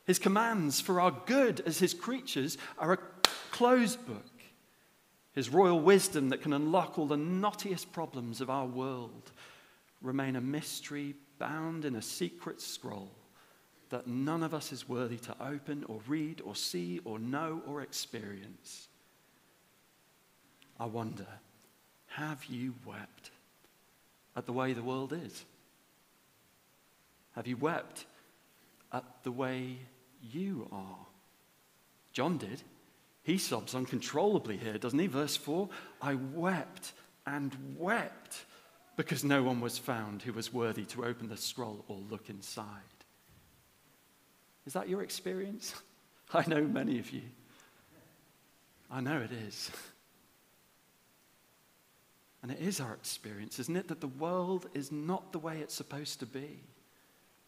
His 0.06 0.18
commands 0.18 0.80
for 0.80 1.00
our 1.00 1.12
good 1.26 1.60
as 1.66 1.78
his 1.78 1.94
creatures 1.94 2.58
are 2.78 2.94
a 2.94 2.98
closed 3.50 4.04
book. 4.06 4.24
His 5.34 5.48
royal 5.48 5.80
wisdom 5.80 6.28
that 6.28 6.42
can 6.42 6.52
unlock 6.52 6.98
all 6.98 7.06
the 7.06 7.16
knottiest 7.16 7.90
problems 7.92 8.40
of 8.40 8.50
our 8.50 8.66
world 8.66 9.32
remain 10.00 10.36
a 10.36 10.40
mystery 10.40 11.14
bound 11.38 11.84
in 11.84 11.96
a 11.96 12.02
secret 12.02 12.60
scroll 12.60 13.10
that 13.90 14.06
none 14.06 14.42
of 14.42 14.54
us 14.54 14.72
is 14.72 14.88
worthy 14.88 15.16
to 15.18 15.34
open 15.40 15.84
or 15.88 16.00
read 16.06 16.40
or 16.44 16.54
see 16.54 17.00
or 17.04 17.18
know 17.18 17.62
or 17.66 17.80
experience. 17.82 18.88
I 20.78 20.86
wonder, 20.86 21.26
have 22.08 22.44
you 22.44 22.74
wept 22.86 23.30
at 24.36 24.46
the 24.46 24.52
way 24.52 24.72
the 24.72 24.82
world 24.82 25.12
is? 25.12 25.44
Have 27.34 27.46
you 27.46 27.56
wept 27.56 28.06
at 28.92 29.04
the 29.24 29.32
way 29.32 29.78
you 30.22 30.68
are? 30.70 31.06
John 32.12 32.38
did. 32.38 32.62
He 33.24 33.38
sobs 33.38 33.74
uncontrollably 33.74 34.58
here, 34.58 34.78
doesn't 34.78 34.98
he? 34.98 35.06
Verse 35.06 35.36
4 35.36 35.68
I 36.00 36.14
wept 36.14 36.92
and 37.26 37.56
wept 37.76 38.44
because 38.96 39.24
no 39.24 39.42
one 39.42 39.60
was 39.60 39.78
found 39.78 40.22
who 40.22 40.32
was 40.32 40.52
worthy 40.52 40.84
to 40.84 41.04
open 41.04 41.28
the 41.28 41.36
scroll 41.36 41.84
or 41.88 41.96
look 41.96 42.30
inside. 42.30 42.68
Is 44.66 44.74
that 44.74 44.88
your 44.88 45.02
experience? 45.02 45.74
I 46.34 46.46
know 46.46 46.62
many 46.62 46.98
of 46.98 47.10
you. 47.10 47.22
I 48.90 49.00
know 49.00 49.20
it 49.20 49.32
is. 49.32 49.70
And 52.42 52.52
it 52.52 52.60
is 52.60 52.78
our 52.78 52.92
experience, 52.92 53.58
isn't 53.58 53.74
it, 53.74 53.88
that 53.88 54.02
the 54.02 54.06
world 54.06 54.66
is 54.74 54.92
not 54.92 55.32
the 55.32 55.38
way 55.38 55.60
it's 55.60 55.72
supposed 55.72 56.20
to 56.20 56.26
be. 56.26 56.60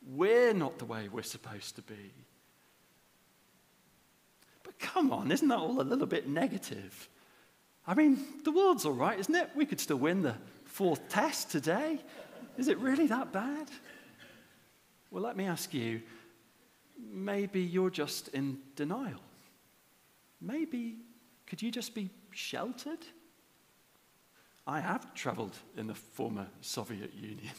We're 0.06 0.54
not 0.54 0.78
the 0.78 0.86
way 0.86 1.10
we're 1.12 1.22
supposed 1.22 1.76
to 1.76 1.82
be. 1.82 2.14
Come 4.78 5.12
on, 5.12 5.32
isn't 5.32 5.48
that 5.48 5.58
all 5.58 5.80
a 5.80 5.82
little 5.82 6.06
bit 6.06 6.28
negative? 6.28 7.08
I 7.86 7.94
mean, 7.94 8.18
the 8.44 8.50
world's 8.50 8.84
all 8.84 8.92
right, 8.92 9.18
isn't 9.18 9.34
it? 9.34 9.50
We 9.54 9.64
could 9.64 9.80
still 9.80 9.96
win 9.96 10.22
the 10.22 10.34
fourth 10.64 11.08
test 11.08 11.50
today. 11.50 12.00
Is 12.58 12.68
it 12.68 12.78
really 12.78 13.06
that 13.06 13.32
bad? 13.32 13.70
Well, 15.10 15.22
let 15.22 15.36
me 15.36 15.46
ask 15.46 15.72
you 15.72 16.02
maybe 16.98 17.60
you're 17.60 17.90
just 17.90 18.28
in 18.28 18.58
denial. 18.74 19.20
Maybe 20.40 20.96
could 21.46 21.62
you 21.62 21.70
just 21.70 21.94
be 21.94 22.10
sheltered? 22.32 22.98
I 24.66 24.80
have 24.80 25.14
traveled 25.14 25.54
in 25.76 25.86
the 25.86 25.94
former 25.94 26.48
Soviet 26.60 27.14
Union. 27.14 27.54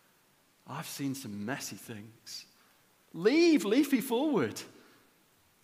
I've 0.68 0.86
seen 0.86 1.14
some 1.14 1.44
messy 1.44 1.76
things. 1.76 2.46
Leave 3.14 3.64
Leafy 3.64 4.00
Fulwood. 4.00 4.62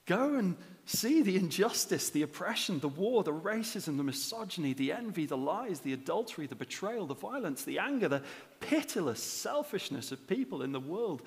Go 0.07 0.37
and 0.37 0.57
see 0.89 1.21
the 1.23 1.37
injustice, 1.37 2.09
the 2.11 2.23
oppression, 2.23 2.79
the 2.81 2.89
war, 2.89 3.23
the 3.23 3.33
racism, 3.33 3.99
the 3.99 4.03
misogyny, 4.03 4.73
the 4.73 4.93
envy, 4.93 5.27
the 5.27 5.37
lies, 5.37 5.81
the 5.81 5.93
adultery, 5.93 6.47
the 6.47 6.55
betrayal, 6.55 7.07
the 7.07 7.15
violence, 7.15 7.65
the 7.65 7.79
anger, 7.79 8.09
the 8.09 8.23
pitiless 8.61 9.23
selfishness 9.23 10.13
of 10.13 10.27
people 10.27 10.63
in 10.63 10.73
the 10.73 10.81
world, 10.81 11.23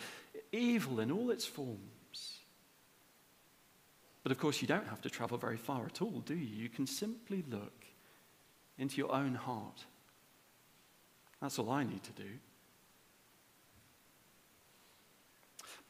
evil 0.51 0.99
in 0.99 1.11
all 1.11 1.29
its 1.29 1.45
forms. 1.45 2.39
But 4.23 4.31
of 4.31 4.39
course, 4.39 4.61
you 4.61 4.67
don't 4.67 4.87
have 4.87 5.01
to 5.01 5.09
travel 5.09 5.37
very 5.37 5.57
far 5.57 5.85
at 5.85 6.01
all, 6.01 6.21
do 6.25 6.35
you? 6.35 6.63
You 6.63 6.69
can 6.69 6.87
simply 6.87 7.43
look 7.47 7.85
into 8.77 8.97
your 8.97 9.13
own 9.13 9.35
heart. 9.35 9.85
That's 11.39 11.59
all 11.59 11.69
I 11.69 11.83
need 11.83 12.03
to 12.03 12.11
do. 12.13 12.29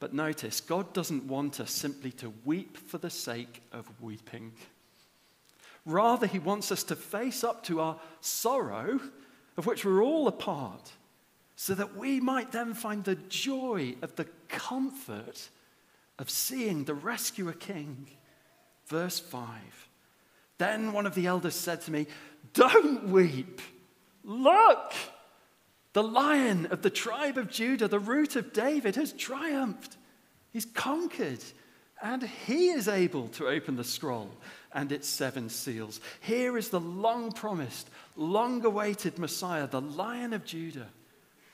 But 0.01 0.15
notice, 0.15 0.61
God 0.61 0.93
doesn't 0.93 1.25
want 1.25 1.59
us 1.59 1.69
simply 1.69 2.11
to 2.13 2.33
weep 2.43 2.75
for 2.75 2.97
the 2.97 3.11
sake 3.11 3.61
of 3.71 3.87
weeping. 4.01 4.51
Rather, 5.85 6.25
He 6.25 6.39
wants 6.39 6.71
us 6.71 6.83
to 6.85 6.95
face 6.95 7.43
up 7.43 7.63
to 7.65 7.79
our 7.79 7.99
sorrow, 8.19 8.99
of 9.57 9.67
which 9.67 9.85
we're 9.85 10.03
all 10.03 10.27
a 10.27 10.31
part, 10.31 10.93
so 11.55 11.75
that 11.75 11.95
we 11.95 12.19
might 12.19 12.51
then 12.51 12.73
find 12.73 13.03
the 13.03 13.13
joy 13.13 13.93
of 14.01 14.15
the 14.15 14.25
comfort 14.47 15.49
of 16.17 16.31
seeing 16.31 16.85
the 16.85 16.95
rescuer 16.95 17.53
king. 17.53 18.07
Verse 18.87 19.19
5. 19.19 19.47
Then 20.57 20.93
one 20.93 21.05
of 21.05 21.13
the 21.13 21.27
elders 21.27 21.53
said 21.53 21.79
to 21.81 21.91
me, 21.91 22.07
Don't 22.53 23.09
weep. 23.09 23.61
Look! 24.23 24.93
The 25.93 26.03
lion 26.03 26.67
of 26.67 26.81
the 26.81 26.89
tribe 26.89 27.37
of 27.37 27.49
Judah, 27.49 27.87
the 27.87 27.99
root 27.99 28.35
of 28.35 28.53
David, 28.53 28.95
has 28.95 29.13
triumphed. 29.13 29.97
He's 30.51 30.65
conquered. 30.65 31.43
And 32.01 32.23
he 32.23 32.69
is 32.69 32.87
able 32.87 33.27
to 33.29 33.47
open 33.47 33.75
the 33.75 33.83
scroll 33.83 34.31
and 34.73 34.91
its 34.91 35.07
seven 35.07 35.49
seals. 35.49 36.01
Here 36.21 36.57
is 36.57 36.69
the 36.69 36.79
long 36.79 37.31
promised, 37.31 37.89
long 38.15 38.65
awaited 38.65 39.19
Messiah, 39.19 39.67
the 39.67 39.81
lion 39.81 40.33
of 40.33 40.43
Judah, 40.43 40.87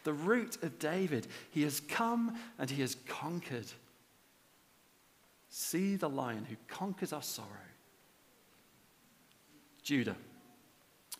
the 0.05 0.13
root 0.13 0.63
of 0.63 0.79
David. 0.79 1.27
He 1.51 1.63
has 1.63 1.81
come 1.81 2.37
and 2.57 2.69
he 2.69 2.81
has 2.81 2.95
conquered. 3.07 3.65
See 5.49 5.97
the 5.97 6.09
lion 6.09 6.45
who 6.45 6.55
conquers 6.69 7.11
our 7.11 7.23
sorrow. 7.23 7.47
Judah. 9.83 10.15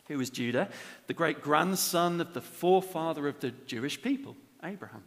Who 0.08 0.18
was 0.18 0.30
Judah? 0.30 0.68
The 1.06 1.14
great 1.14 1.42
grandson 1.42 2.20
of 2.20 2.34
the 2.34 2.40
forefather 2.40 3.28
of 3.28 3.40
the 3.40 3.50
Jewish 3.66 4.00
people, 4.00 4.36
Abraham. 4.64 5.04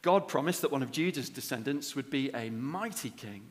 God 0.00 0.26
promised 0.26 0.62
that 0.62 0.72
one 0.72 0.82
of 0.82 0.90
Judah's 0.90 1.30
descendants 1.30 1.94
would 1.94 2.10
be 2.10 2.30
a 2.34 2.50
mighty 2.50 3.10
king, 3.10 3.46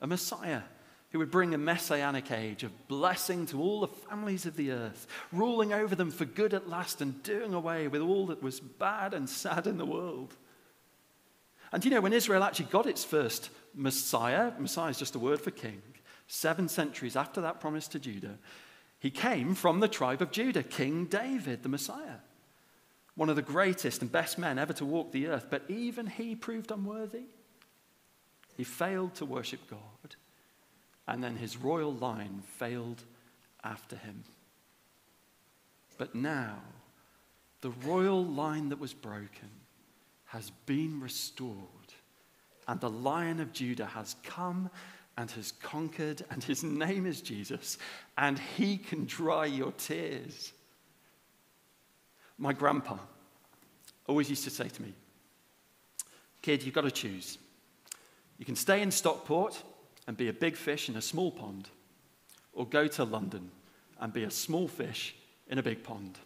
a 0.00 0.06
Messiah, 0.06 0.62
who 1.10 1.18
would 1.18 1.30
bring 1.30 1.54
a 1.54 1.58
messianic 1.58 2.30
age 2.30 2.64
of 2.64 2.88
blessing 2.88 3.46
to 3.46 3.60
all 3.60 3.80
the 3.80 3.88
families 3.88 4.44
of 4.44 4.56
the 4.56 4.72
earth, 4.72 5.06
ruling 5.32 5.72
over 5.72 5.94
them 5.94 6.10
for 6.10 6.26
good 6.26 6.52
at 6.52 6.68
last 6.68 7.00
and 7.00 7.22
doing 7.22 7.54
away 7.54 7.88
with 7.88 8.02
all 8.02 8.26
that 8.26 8.42
was 8.42 8.60
bad 8.60 9.14
and 9.14 9.28
sad 9.28 9.66
in 9.66 9.78
the 9.78 9.86
world. 9.86 10.34
And 11.72 11.84
you 11.84 11.90
know, 11.90 12.00
when 12.00 12.12
Israel 12.12 12.44
actually 12.44 12.66
got 12.66 12.86
its 12.86 13.04
first 13.04 13.50
Messiah, 13.74 14.52
Messiah 14.58 14.90
is 14.90 14.98
just 14.98 15.14
a 15.14 15.20
word 15.20 15.40
for 15.40 15.50
king, 15.50 15.80
seven 16.26 16.68
centuries 16.68 17.16
after 17.16 17.40
that 17.40 17.60
promise 17.60 17.88
to 17.88 17.98
Judah, 17.98 18.38
he 18.98 19.10
came 19.10 19.54
from 19.54 19.80
the 19.80 19.88
tribe 19.88 20.22
of 20.22 20.30
Judah, 20.30 20.62
King 20.62 21.04
David, 21.06 21.62
the 21.62 21.68
Messiah. 21.68 22.20
One 23.14 23.28
of 23.28 23.36
the 23.36 23.42
greatest 23.42 24.02
and 24.02 24.12
best 24.12 24.38
men 24.38 24.58
ever 24.58 24.72
to 24.74 24.84
walk 24.84 25.12
the 25.12 25.28
earth, 25.28 25.46
but 25.50 25.64
even 25.68 26.06
he 26.06 26.34
proved 26.34 26.70
unworthy. 26.70 27.24
He 28.56 28.64
failed 28.64 29.14
to 29.16 29.24
worship 29.24 29.60
God, 29.68 30.16
and 31.06 31.22
then 31.22 31.36
his 31.36 31.56
royal 31.56 31.92
line 31.92 32.42
failed 32.56 33.02
after 33.62 33.96
him. 33.96 34.24
But 35.98 36.14
now, 36.14 36.58
the 37.60 37.70
royal 37.70 38.24
line 38.24 38.68
that 38.68 38.80
was 38.80 38.92
broken 38.92 39.50
has 40.26 40.50
been 40.66 41.00
restored, 41.00 41.56
and 42.68 42.80
the 42.80 42.90
Lion 42.90 43.40
of 43.40 43.52
Judah 43.52 43.86
has 43.86 44.16
come 44.22 44.70
and 45.16 45.30
has 45.30 45.52
conquered, 45.62 46.24
and 46.30 46.44
his 46.44 46.62
name 46.62 47.06
is 47.06 47.22
Jesus, 47.22 47.78
and 48.18 48.38
he 48.38 48.76
can 48.76 49.06
dry 49.06 49.46
your 49.46 49.72
tears. 49.72 50.52
My 52.38 52.52
grandpa 52.52 52.98
always 54.06 54.28
used 54.28 54.44
to 54.44 54.50
say 54.50 54.68
to 54.68 54.82
me, 54.82 54.92
Kid, 56.42 56.62
you've 56.62 56.74
got 56.74 56.82
to 56.82 56.90
choose. 56.90 57.38
You 58.38 58.44
can 58.44 58.56
stay 58.56 58.82
in 58.82 58.90
Stockport 58.90 59.62
and 60.06 60.16
be 60.16 60.28
a 60.28 60.32
big 60.32 60.54
fish 60.54 60.88
in 60.88 60.96
a 60.96 61.02
small 61.02 61.30
pond, 61.30 61.68
or 62.52 62.66
go 62.66 62.86
to 62.86 63.04
London 63.04 63.50
and 64.00 64.12
be 64.12 64.24
a 64.24 64.30
small 64.30 64.68
fish 64.68 65.16
in 65.48 65.58
a 65.58 65.62
big 65.62 65.82
pond. 65.82 66.18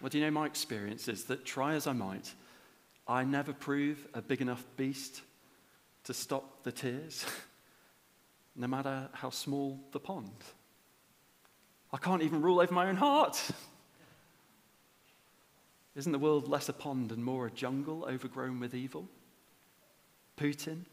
Well, 0.00 0.10
do 0.10 0.18
you 0.18 0.24
know 0.24 0.30
my 0.30 0.46
experience 0.46 1.08
is 1.08 1.24
that 1.24 1.44
try 1.44 1.74
as 1.74 1.86
I 1.86 1.92
might, 1.92 2.32
I 3.08 3.24
never 3.24 3.52
prove 3.52 4.06
a 4.14 4.22
big 4.22 4.40
enough 4.40 4.64
beast 4.76 5.22
to 6.04 6.14
stop 6.14 6.62
the 6.62 6.72
tears, 6.72 7.26
no 8.56 8.66
matter 8.66 9.08
how 9.12 9.30
small 9.30 9.80
the 9.92 10.00
pond. 10.00 10.32
I 11.92 11.96
can't 11.96 12.22
even 12.22 12.42
rule 12.42 12.60
over 12.60 12.74
my 12.74 12.88
own 12.88 12.96
heart. 12.96 13.40
Isn't 15.94 16.12
the 16.12 16.18
world 16.18 16.48
less 16.48 16.68
a 16.68 16.72
pond 16.72 17.12
and 17.12 17.24
more 17.24 17.46
a 17.46 17.50
jungle 17.50 18.04
overgrown 18.08 18.58
with 18.58 18.74
evil? 18.74 19.08
Putin, 20.36 20.84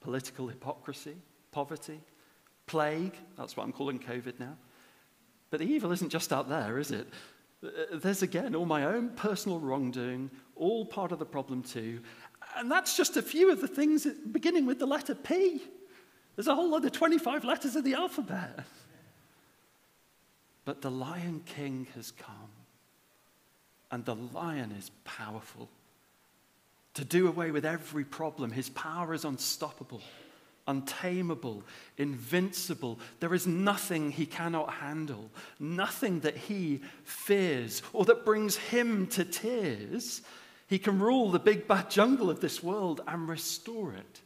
political 0.00 0.48
hypocrisy, 0.48 1.16
poverty, 1.52 2.00
plague, 2.66 3.14
that's 3.36 3.56
what 3.56 3.64
I'm 3.64 3.72
calling 3.72 4.00
COVID 4.00 4.40
now. 4.40 4.56
But 5.50 5.60
the 5.60 5.66
evil 5.66 5.92
isn't 5.92 6.10
just 6.10 6.32
out 6.32 6.48
there, 6.48 6.78
is 6.78 6.90
it? 6.90 7.06
Uh, 7.64 7.68
there's 7.94 8.22
again 8.22 8.54
all 8.54 8.66
my 8.66 8.84
own 8.84 9.10
personal 9.10 9.60
wrongdoing, 9.60 10.30
all 10.56 10.84
part 10.84 11.12
of 11.12 11.18
the 11.18 11.26
problem 11.26 11.62
too. 11.62 12.00
And 12.56 12.70
that's 12.70 12.96
just 12.96 13.16
a 13.16 13.22
few 13.22 13.50
of 13.50 13.60
the 13.60 13.68
things 13.68 14.06
beginning 14.32 14.66
with 14.66 14.78
the 14.78 14.86
letter 14.86 15.14
P. 15.14 15.62
There's 16.36 16.48
a 16.48 16.54
whole 16.54 16.74
other 16.74 16.90
25 16.90 17.44
letters 17.44 17.76
of 17.76 17.84
the 17.84 17.94
alphabet. 17.94 18.60
But 20.64 20.82
the 20.82 20.90
Lion 20.90 21.42
King 21.46 21.86
has 21.94 22.12
come, 22.12 22.50
and 23.90 24.04
the 24.04 24.14
lion 24.14 24.72
is 24.72 24.90
powerful. 25.04 25.68
To 26.94 27.04
do 27.04 27.28
away 27.28 27.50
with 27.50 27.64
every 27.64 28.04
problem, 28.04 28.50
his 28.50 28.68
power 28.70 29.14
is 29.14 29.24
unstoppable, 29.24 30.02
untamable, 30.66 31.62
invincible. 31.98 32.98
There 33.20 33.34
is 33.34 33.46
nothing 33.46 34.10
he 34.10 34.26
cannot 34.26 34.74
handle, 34.74 35.30
nothing 35.58 36.20
that 36.20 36.36
he 36.36 36.80
fears 37.04 37.82
or 37.92 38.04
that 38.06 38.24
brings 38.24 38.56
him 38.56 39.06
to 39.08 39.24
tears. 39.24 40.22
He 40.70 40.78
can 40.78 41.00
rule 41.00 41.32
the 41.32 41.40
big 41.40 41.66
bad 41.66 41.90
jungle 41.90 42.30
of 42.30 42.38
this 42.38 42.62
world 42.62 43.00
and 43.08 43.28
restore 43.28 43.92
it 43.92 44.20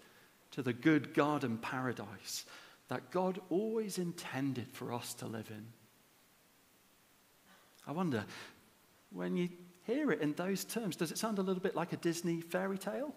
to 0.50 0.60
the 0.60 0.74
good 0.74 1.14
garden 1.14 1.56
paradise 1.56 2.44
that 2.88 3.10
God 3.10 3.40
always 3.48 3.96
intended 3.96 4.68
for 4.70 4.92
us 4.92 5.14
to 5.14 5.26
live 5.26 5.50
in. 5.50 5.64
I 7.86 7.92
wonder, 7.92 8.26
when 9.10 9.38
you 9.38 9.48
hear 9.86 10.12
it 10.12 10.20
in 10.20 10.34
those 10.34 10.66
terms, 10.66 10.96
does 10.96 11.10
it 11.10 11.16
sound 11.16 11.38
a 11.38 11.42
little 11.42 11.62
bit 11.62 11.74
like 11.74 11.94
a 11.94 11.96
Disney 11.96 12.42
fairy 12.42 12.76
tale? 12.76 13.14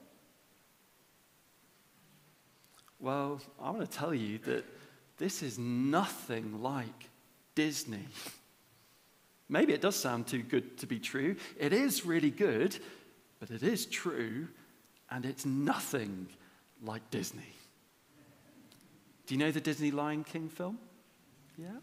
Well, 2.98 3.42
I 3.62 3.72
want 3.72 3.92
to 3.92 3.98
tell 3.98 4.14
you 4.14 4.38
that 4.46 4.64
this 5.18 5.44
is 5.44 5.60
nothing 5.60 6.62
like 6.62 7.10
Disney. 7.56 8.08
Maybe 9.50 9.74
it 9.74 9.82
does 9.82 9.98
sound 9.98 10.28
too 10.28 10.44
good 10.44 10.78
to 10.78 10.88
be 10.88 11.00
true. 11.00 11.36
It 11.60 11.74
is 11.74 12.06
really 12.06 12.32
good, 12.32 12.80
but 13.40 13.52
it 13.52 13.64
is 13.64 13.86
true, 13.86 14.48
and 15.10 15.26
it's 15.26 15.46
nothing 15.46 16.28
like 16.84 17.10
Disney. 17.12 17.54
Do 19.26 19.36
you 19.36 19.40
know 19.40 19.52
the 19.52 19.62
Disney 19.62 19.92
Lion 19.92 20.24
King 20.24 20.50
film? 20.50 20.80
Yeah? 21.58 21.78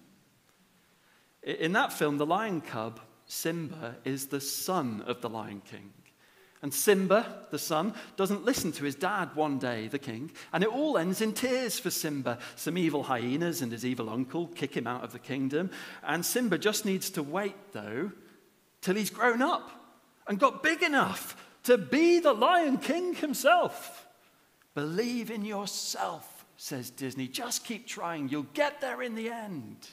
In 1.43 1.73
that 1.73 1.93
film, 1.93 2.17
the 2.17 2.27
lion 2.27 2.61
cub, 2.62 3.01
Simba, 3.27 3.97
is 4.05 4.29
the 4.29 4.40
son 4.40 5.05
of 5.07 5.21
the 5.21 5.29
Lion 5.29 5.61
King. 5.61 5.93
And 6.62 6.73
Simba, 6.73 7.47
the 7.51 7.59
son, 7.59 7.93
doesn't 8.17 8.47
listen 8.47 8.73
to 8.73 8.85
his 8.85 8.95
dad 8.95 9.37
one 9.37 9.59
day, 9.59 9.87
the 9.87 9.99
king, 9.99 10.31
and 10.51 10.64
it 10.64 10.71
all 10.71 10.97
ends 10.97 11.21
in 11.21 11.35
tears 11.35 11.79
for 11.79 11.90
Simba. 11.90 12.38
Some 12.57 12.79
evil 12.79 13.03
hyenas 13.03 13.61
and 13.61 13.71
his 13.71 13.85
evil 13.85 14.09
uncle 14.09 14.47
kick 14.47 14.75
him 14.75 14.87
out 14.87 15.05
of 15.05 15.12
the 15.12 15.19
kingdom. 15.19 15.71
And 16.03 16.25
Simba 16.25 16.57
just 16.57 16.87
needs 16.87 17.11
to 17.11 17.23
wait, 17.23 17.55
though, 17.73 18.12
till 18.81 18.95
he's 18.95 19.11
grown 19.11 19.43
up 19.43 19.84
and 20.27 20.39
got 20.39 20.63
big 20.63 20.83
enough 20.83 21.37
to 21.65 21.79
be 21.79 22.19
the 22.19 22.33
Lion 22.33 22.79
King 22.79 23.15
himself. 23.15 24.07
Believe 24.75 25.31
in 25.31 25.45
yourself, 25.45 26.45
says 26.57 26.91
Disney. 26.91 27.29
Just 27.29 27.65
keep 27.65 27.87
trying. 27.87 28.29
You'll 28.29 28.47
get 28.55 28.81
there 28.81 29.03
in 29.03 29.15
the 29.15 29.31
end 29.31 29.89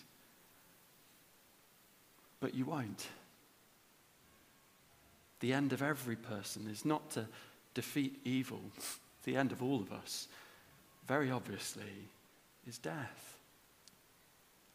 but 2.42 2.56
you 2.56 2.66
won't. 2.66 3.08
The 5.40 5.54
end 5.54 5.72
of 5.72 5.82
every 5.82 6.18
person 6.18 6.68
is 6.70 6.84
not 6.84 7.12
to 7.12 7.26
defeat 7.74 8.20
evil, 8.26 8.60
the 9.24 9.38
end 9.38 9.54
of 9.54 9.64
all 9.64 9.80
of 9.80 9.94
us, 9.94 10.28
very 11.08 11.32
obviously, 11.32 12.10
is 12.68 12.78
death. 12.78 13.38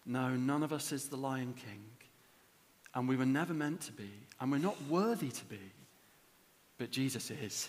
No, 0.06 0.30
none 0.30 0.62
of 0.62 0.72
us 0.72 0.92
is 0.92 1.08
the 1.08 1.16
Lion 1.16 1.52
King, 1.54 1.82
and 2.96 3.06
we 3.06 3.16
were 3.16 3.26
never 3.26 3.52
meant 3.52 3.82
to 3.82 3.92
be, 3.92 4.10
and 4.40 4.50
we're 4.50 4.56
not 4.56 4.80
worthy 4.88 5.28
to 5.28 5.44
be, 5.44 5.60
but 6.78 6.90
Jesus 6.90 7.30
is. 7.30 7.68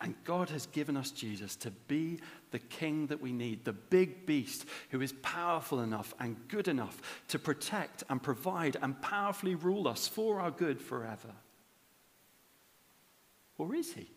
And 0.00 0.14
God 0.24 0.48
has 0.48 0.64
given 0.66 0.96
us 0.96 1.10
Jesus 1.10 1.54
to 1.56 1.70
be 1.70 2.20
the 2.50 2.58
king 2.58 3.06
that 3.08 3.20
we 3.20 3.32
need, 3.32 3.64
the 3.66 3.74
big 3.74 4.24
beast 4.24 4.64
who 4.88 5.02
is 5.02 5.12
powerful 5.22 5.80
enough 5.80 6.14
and 6.18 6.36
good 6.48 6.68
enough 6.68 7.22
to 7.28 7.38
protect 7.38 8.02
and 8.08 8.20
provide 8.20 8.78
and 8.80 9.00
powerfully 9.02 9.54
rule 9.54 9.86
us 9.86 10.08
for 10.08 10.40
our 10.40 10.50
good 10.50 10.80
forever. 10.80 11.30
Or 13.58 13.74
is 13.74 13.92
he? 13.92 14.10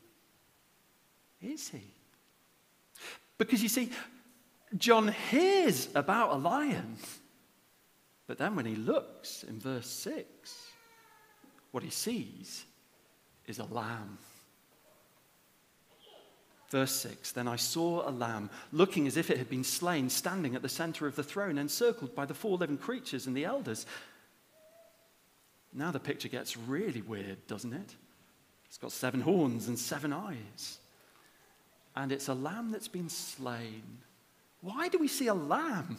Is 1.41 1.67
he? 1.67 1.83
Because 3.37 3.61
you 3.61 3.69
see, 3.69 3.91
John 4.77 5.09
hears 5.29 5.89
about 5.93 6.31
a 6.31 6.37
lion, 6.37 6.95
but 8.27 8.37
then 8.37 8.55
when 8.55 8.65
he 8.65 8.75
looks 8.75 9.43
in 9.43 9.59
verse 9.59 9.87
6, 9.87 10.67
what 11.71 11.83
he 11.83 11.89
sees 11.89 12.65
is 13.47 13.59
a 13.59 13.63
lamb. 13.65 14.17
Verse 16.69 16.91
6 16.91 17.31
Then 17.31 17.47
I 17.47 17.55
saw 17.55 18.07
a 18.07 18.11
lamb, 18.11 18.49
looking 18.73 19.07
as 19.07 19.15
if 19.15 19.29
it 19.31 19.37
had 19.37 19.49
been 19.49 19.63
slain, 19.63 20.09
standing 20.09 20.55
at 20.55 20.61
the 20.61 20.69
center 20.69 21.07
of 21.07 21.15
the 21.15 21.23
throne, 21.23 21.57
encircled 21.57 22.13
by 22.13 22.25
the 22.25 22.33
four 22.33 22.57
living 22.57 22.77
creatures 22.77 23.27
and 23.27 23.35
the 23.35 23.45
elders. 23.45 23.85
Now 25.73 25.91
the 25.91 25.99
picture 25.99 26.27
gets 26.27 26.57
really 26.57 27.01
weird, 27.01 27.47
doesn't 27.47 27.73
it? 27.73 27.95
It's 28.67 28.77
got 28.77 28.91
seven 28.91 29.21
horns 29.21 29.67
and 29.67 29.79
seven 29.79 30.11
eyes. 30.11 30.79
And 31.95 32.11
it's 32.11 32.27
a 32.27 32.33
lamb 32.33 32.71
that's 32.71 32.87
been 32.89 33.09
slain. 33.09 33.99
Why 34.61 34.89
do 34.89 34.97
we 34.97 35.07
see 35.07 35.27
a 35.27 35.33
lamb 35.33 35.97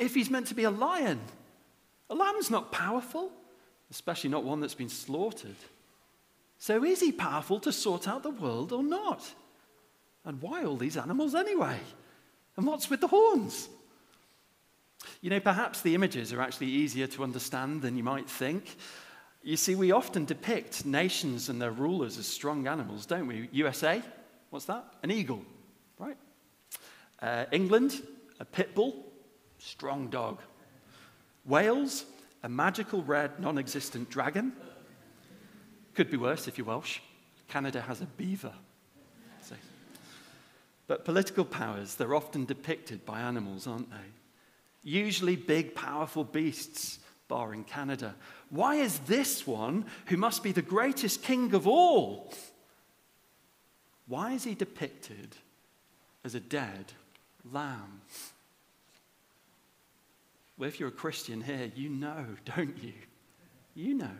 if 0.00 0.14
he's 0.14 0.30
meant 0.30 0.46
to 0.48 0.54
be 0.54 0.64
a 0.64 0.70
lion? 0.70 1.20
A 2.08 2.14
lamb's 2.14 2.50
not 2.50 2.72
powerful, 2.72 3.30
especially 3.90 4.30
not 4.30 4.44
one 4.44 4.60
that's 4.60 4.74
been 4.74 4.88
slaughtered. 4.88 5.56
So 6.58 6.84
is 6.84 7.00
he 7.00 7.12
powerful 7.12 7.60
to 7.60 7.72
sort 7.72 8.08
out 8.08 8.22
the 8.22 8.30
world 8.30 8.72
or 8.72 8.82
not? 8.82 9.32
And 10.24 10.42
why 10.42 10.64
all 10.64 10.76
these 10.76 10.96
animals 10.96 11.34
anyway? 11.34 11.78
And 12.56 12.66
what's 12.66 12.90
with 12.90 13.00
the 13.00 13.06
horns? 13.06 13.68
You 15.22 15.30
know, 15.30 15.40
perhaps 15.40 15.80
the 15.80 15.94
images 15.94 16.32
are 16.32 16.42
actually 16.42 16.68
easier 16.68 17.06
to 17.08 17.22
understand 17.22 17.80
than 17.82 17.96
you 17.96 18.02
might 18.02 18.28
think. 18.28 18.76
You 19.42 19.56
see, 19.56 19.74
we 19.74 19.92
often 19.92 20.26
depict 20.26 20.84
nations 20.84 21.48
and 21.48 21.60
their 21.60 21.70
rulers 21.70 22.18
as 22.18 22.26
strong 22.26 22.66
animals, 22.66 23.06
don't 23.06 23.26
we? 23.26 23.48
USA, 23.52 24.02
what's 24.50 24.66
that? 24.66 24.84
An 25.02 25.10
eagle, 25.10 25.42
right? 25.98 26.18
Uh, 27.22 27.46
England, 27.50 28.02
a 28.38 28.44
pit 28.44 28.74
bull, 28.74 29.09
strong 29.60 30.08
dog. 30.08 30.40
Wales, 31.44 32.04
a 32.42 32.48
magical 32.48 33.02
red, 33.02 33.38
non 33.40 33.58
existent 33.58 34.10
dragon. 34.10 34.52
Could 35.94 36.10
be 36.10 36.16
worse 36.16 36.48
if 36.48 36.58
you're 36.58 36.66
Welsh. 36.66 37.00
Canada 37.48 37.80
has 37.80 38.00
a 38.00 38.06
beaver. 38.06 38.52
But 40.90 41.04
political 41.04 41.44
powers, 41.44 41.94
they're 41.94 42.16
often 42.16 42.46
depicted 42.46 43.06
by 43.06 43.20
animals, 43.20 43.68
aren't 43.68 43.88
they? 43.90 43.96
Usually 44.82 45.36
big, 45.36 45.72
powerful 45.72 46.24
beasts, 46.24 46.98
barring 47.28 47.62
Canada. 47.62 48.16
Why 48.48 48.74
is 48.74 48.98
this 48.98 49.46
one, 49.46 49.84
who 50.06 50.16
must 50.16 50.42
be 50.42 50.50
the 50.50 50.62
greatest 50.62 51.22
king 51.22 51.54
of 51.54 51.68
all, 51.68 52.34
why 54.08 54.32
is 54.32 54.42
he 54.42 54.56
depicted 54.56 55.36
as 56.24 56.34
a 56.34 56.40
dead 56.40 56.86
lamb? 57.52 58.00
Well, 60.60 60.68
if 60.68 60.78
you're 60.78 60.90
a 60.90 60.92
Christian 60.92 61.40
here, 61.40 61.72
you 61.74 61.88
know, 61.88 62.26
don't 62.56 62.76
you? 62.82 62.92
You 63.74 63.94
know. 63.94 64.18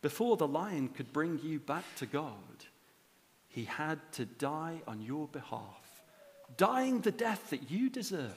Before 0.00 0.38
the 0.38 0.48
lion 0.48 0.88
could 0.88 1.12
bring 1.12 1.38
you 1.42 1.58
back 1.58 1.84
to 1.96 2.06
God, 2.06 2.32
he 3.48 3.64
had 3.64 4.00
to 4.12 4.24
die 4.24 4.80
on 4.86 5.02
your 5.02 5.28
behalf, 5.28 6.02
dying 6.56 7.00
the 7.00 7.10
death 7.10 7.50
that 7.50 7.70
you 7.70 7.90
deserve 7.90 8.32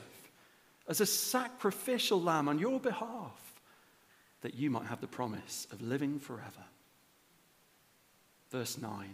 as 0.90 1.00
a 1.00 1.06
sacrificial 1.06 2.22
lamb 2.22 2.50
on 2.50 2.60
your 2.60 2.82
behalf, 2.82 3.62
that 4.42 4.56
you 4.56 4.70
might 4.70 4.88
have 4.88 5.00
the 5.00 5.08
promise 5.08 5.68
of 5.72 5.82
living 5.82 6.20
forever. 6.20 6.66
Verse 8.50 8.78
9 8.78 9.08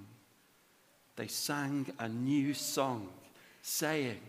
They 1.17 1.27
sang 1.27 1.85
a 1.99 2.09
new 2.09 2.55
song, 2.55 3.09
saying, 3.61 4.21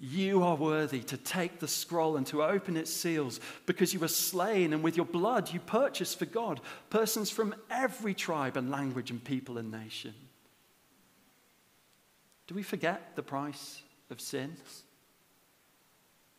you 0.00 0.44
are 0.44 0.54
worthy 0.54 1.00
to 1.00 1.16
take 1.16 1.58
the 1.58 1.66
scroll 1.66 2.16
and 2.16 2.26
to 2.28 2.42
open 2.42 2.76
its 2.76 2.92
seals 2.92 3.40
because 3.66 3.92
you 3.92 3.98
were 3.98 4.08
slain, 4.08 4.72
and 4.72 4.82
with 4.82 4.96
your 4.96 5.06
blood 5.06 5.52
you 5.52 5.58
purchased 5.58 6.18
for 6.18 6.26
God 6.26 6.60
persons 6.88 7.30
from 7.30 7.54
every 7.70 8.14
tribe 8.14 8.56
and 8.56 8.70
language 8.70 9.10
and 9.10 9.22
people 9.22 9.58
and 9.58 9.70
nation. 9.72 10.14
Do 12.46 12.54
we 12.54 12.62
forget 12.62 13.16
the 13.16 13.22
price 13.22 13.82
of 14.10 14.20
sin? 14.20 14.56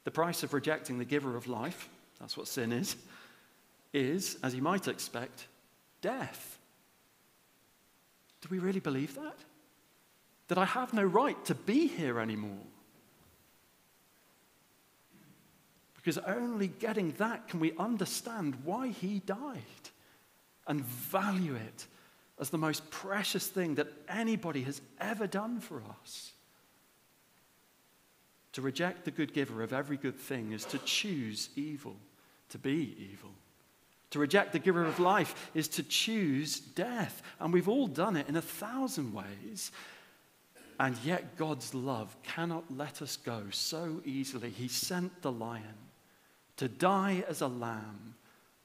The 0.06 0.12
price 0.12 0.42
of 0.44 0.54
rejecting 0.54 0.98
the 0.98 1.06
giver 1.06 1.36
of 1.36 1.48
life, 1.48 1.90
that's 2.20 2.38
what 2.38 2.48
sin 2.48 2.72
is, 2.72 2.96
is, 3.94 4.38
as 4.42 4.56
you 4.56 4.62
might 4.62 4.88
expect, 4.88 5.48
death. 6.02 6.58
Do 8.42 8.48
we 8.50 8.60
really 8.60 8.80
believe 8.80 9.16
that? 9.16 9.38
That 10.48 10.58
I 10.58 10.66
have 10.66 10.94
no 10.94 11.04
right 11.04 11.44
to 11.46 11.54
be 11.54 11.88
here 11.88 12.20
anymore? 12.20 12.66
Because 16.00 16.18
only 16.20 16.68
getting 16.68 17.12
that 17.18 17.48
can 17.48 17.60
we 17.60 17.74
understand 17.78 18.56
why 18.64 18.88
he 18.88 19.20
died 19.20 19.58
and 20.66 20.82
value 20.82 21.56
it 21.56 21.88
as 22.40 22.50
the 22.50 22.58
most 22.58 22.90
precious 22.90 23.48
thing 23.48 23.76
that 23.76 23.92
anybody 24.08 24.62
has 24.64 24.82
ever 25.02 25.28
done 25.28 25.60
for 25.60 25.84
us. 26.02 26.32
To 28.54 28.62
reject 28.62 29.04
the 29.04 29.12
good 29.12 29.34
giver 29.34 29.62
of 29.62 29.74
every 29.74 29.98
good 29.98 30.18
thing 30.18 30.54
is 30.54 30.64
to 30.66 30.78
choose 30.80 31.50
evil, 31.56 31.98
to 32.50 32.58
be 32.58 32.96
evil. 33.12 33.32
To 34.12 34.20
reject 34.20 34.54
the 34.54 34.60
giver 34.60 34.86
of 34.86 35.00
life 35.00 35.52
is 35.54 35.68
to 35.70 35.84
choose 35.84 36.60
death. 36.60 37.22
And 37.40 37.54
we've 37.54 37.70
all 37.70 37.88
done 37.88 38.16
it 38.16 38.28
in 38.28 38.38
a 38.38 38.42
thousand 38.42 39.14
ways. 39.14 39.72
And 40.80 40.98
yet, 41.04 41.38
God's 41.38 41.76
love 41.76 42.16
cannot 42.24 42.64
let 42.76 43.02
us 43.02 43.18
go 43.18 43.44
so 43.52 44.02
easily. 44.06 44.50
He 44.50 44.70
sent 44.70 45.22
the 45.22 45.32
lion 45.32 45.76
to 46.60 46.68
die 46.68 47.24
as 47.30 47.40
a 47.40 47.48
lamb 47.48 48.16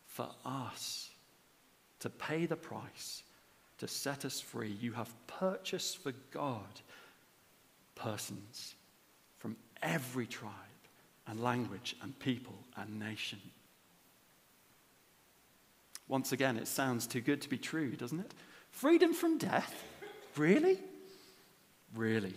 for 0.04 0.28
us, 0.44 1.10
to 2.00 2.10
pay 2.10 2.44
the 2.44 2.56
price, 2.56 3.22
to 3.78 3.86
set 3.86 4.24
us 4.24 4.40
free. 4.40 4.76
You 4.80 4.90
have 4.94 5.14
purchased 5.28 5.98
for 5.98 6.10
God 6.32 6.80
persons 7.94 8.74
from 9.38 9.56
every 9.80 10.26
tribe 10.26 10.52
and 11.28 11.40
language 11.40 11.94
and 12.02 12.18
people 12.18 12.58
and 12.76 12.98
nation. 12.98 13.38
Once 16.08 16.32
again, 16.32 16.56
it 16.56 16.66
sounds 16.66 17.06
too 17.06 17.20
good 17.20 17.40
to 17.42 17.48
be 17.48 17.58
true, 17.58 17.94
doesn't 17.94 18.18
it? 18.18 18.34
Freedom 18.72 19.14
from 19.14 19.38
death? 19.38 19.84
Really? 20.36 20.80
Really? 21.94 22.34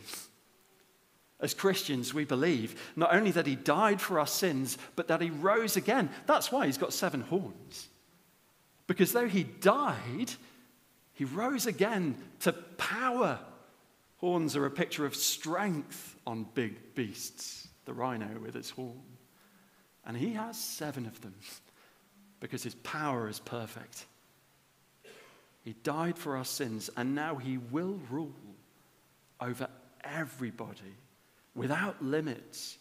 As 1.39 1.53
Christians, 1.53 2.13
we 2.13 2.25
believe 2.25 2.91
not 2.95 3.13
only 3.13 3.31
that 3.31 3.45
he 3.45 3.55
died 3.55 4.01
for 4.01 4.19
our 4.19 4.27
sins, 4.27 4.77
but 4.95 5.07
that 5.07 5.21
he 5.21 5.29
rose 5.29 5.77
again. 5.77 6.09
That's 6.25 6.51
why 6.51 6.65
he's 6.65 6.79
got 6.79 6.93
seven 6.93 7.21
horns. 7.21 7.89
Because 8.87 9.11
though 9.11 9.27
he 9.27 9.43
died, 9.43 10.31
he 11.13 11.25
rose 11.25 11.67
again 11.67 12.15
to 12.39 12.53
power. 12.53 13.39
Horns 14.17 14.55
are 14.55 14.65
a 14.65 14.71
picture 14.71 15.05
of 15.05 15.15
strength 15.15 16.15
on 16.25 16.47
big 16.55 16.95
beasts, 16.95 17.67
the 17.85 17.93
rhino 17.93 18.39
with 18.39 18.55
its 18.55 18.71
horn. 18.71 19.01
And 20.05 20.17
he 20.17 20.33
has 20.33 20.57
seven 20.57 21.05
of 21.05 21.21
them 21.21 21.35
because 22.39 22.63
his 22.63 22.75
power 22.75 23.29
is 23.29 23.39
perfect. 23.39 24.05
He 25.63 25.73
died 25.83 26.17
for 26.17 26.37
our 26.37 26.45
sins, 26.45 26.89
and 26.95 27.13
now 27.13 27.35
he 27.35 27.57
will 27.57 27.99
rule 28.09 28.33
over 29.39 29.67
everybody 30.03 30.95
without 31.57 32.01
limits. 32.01 32.77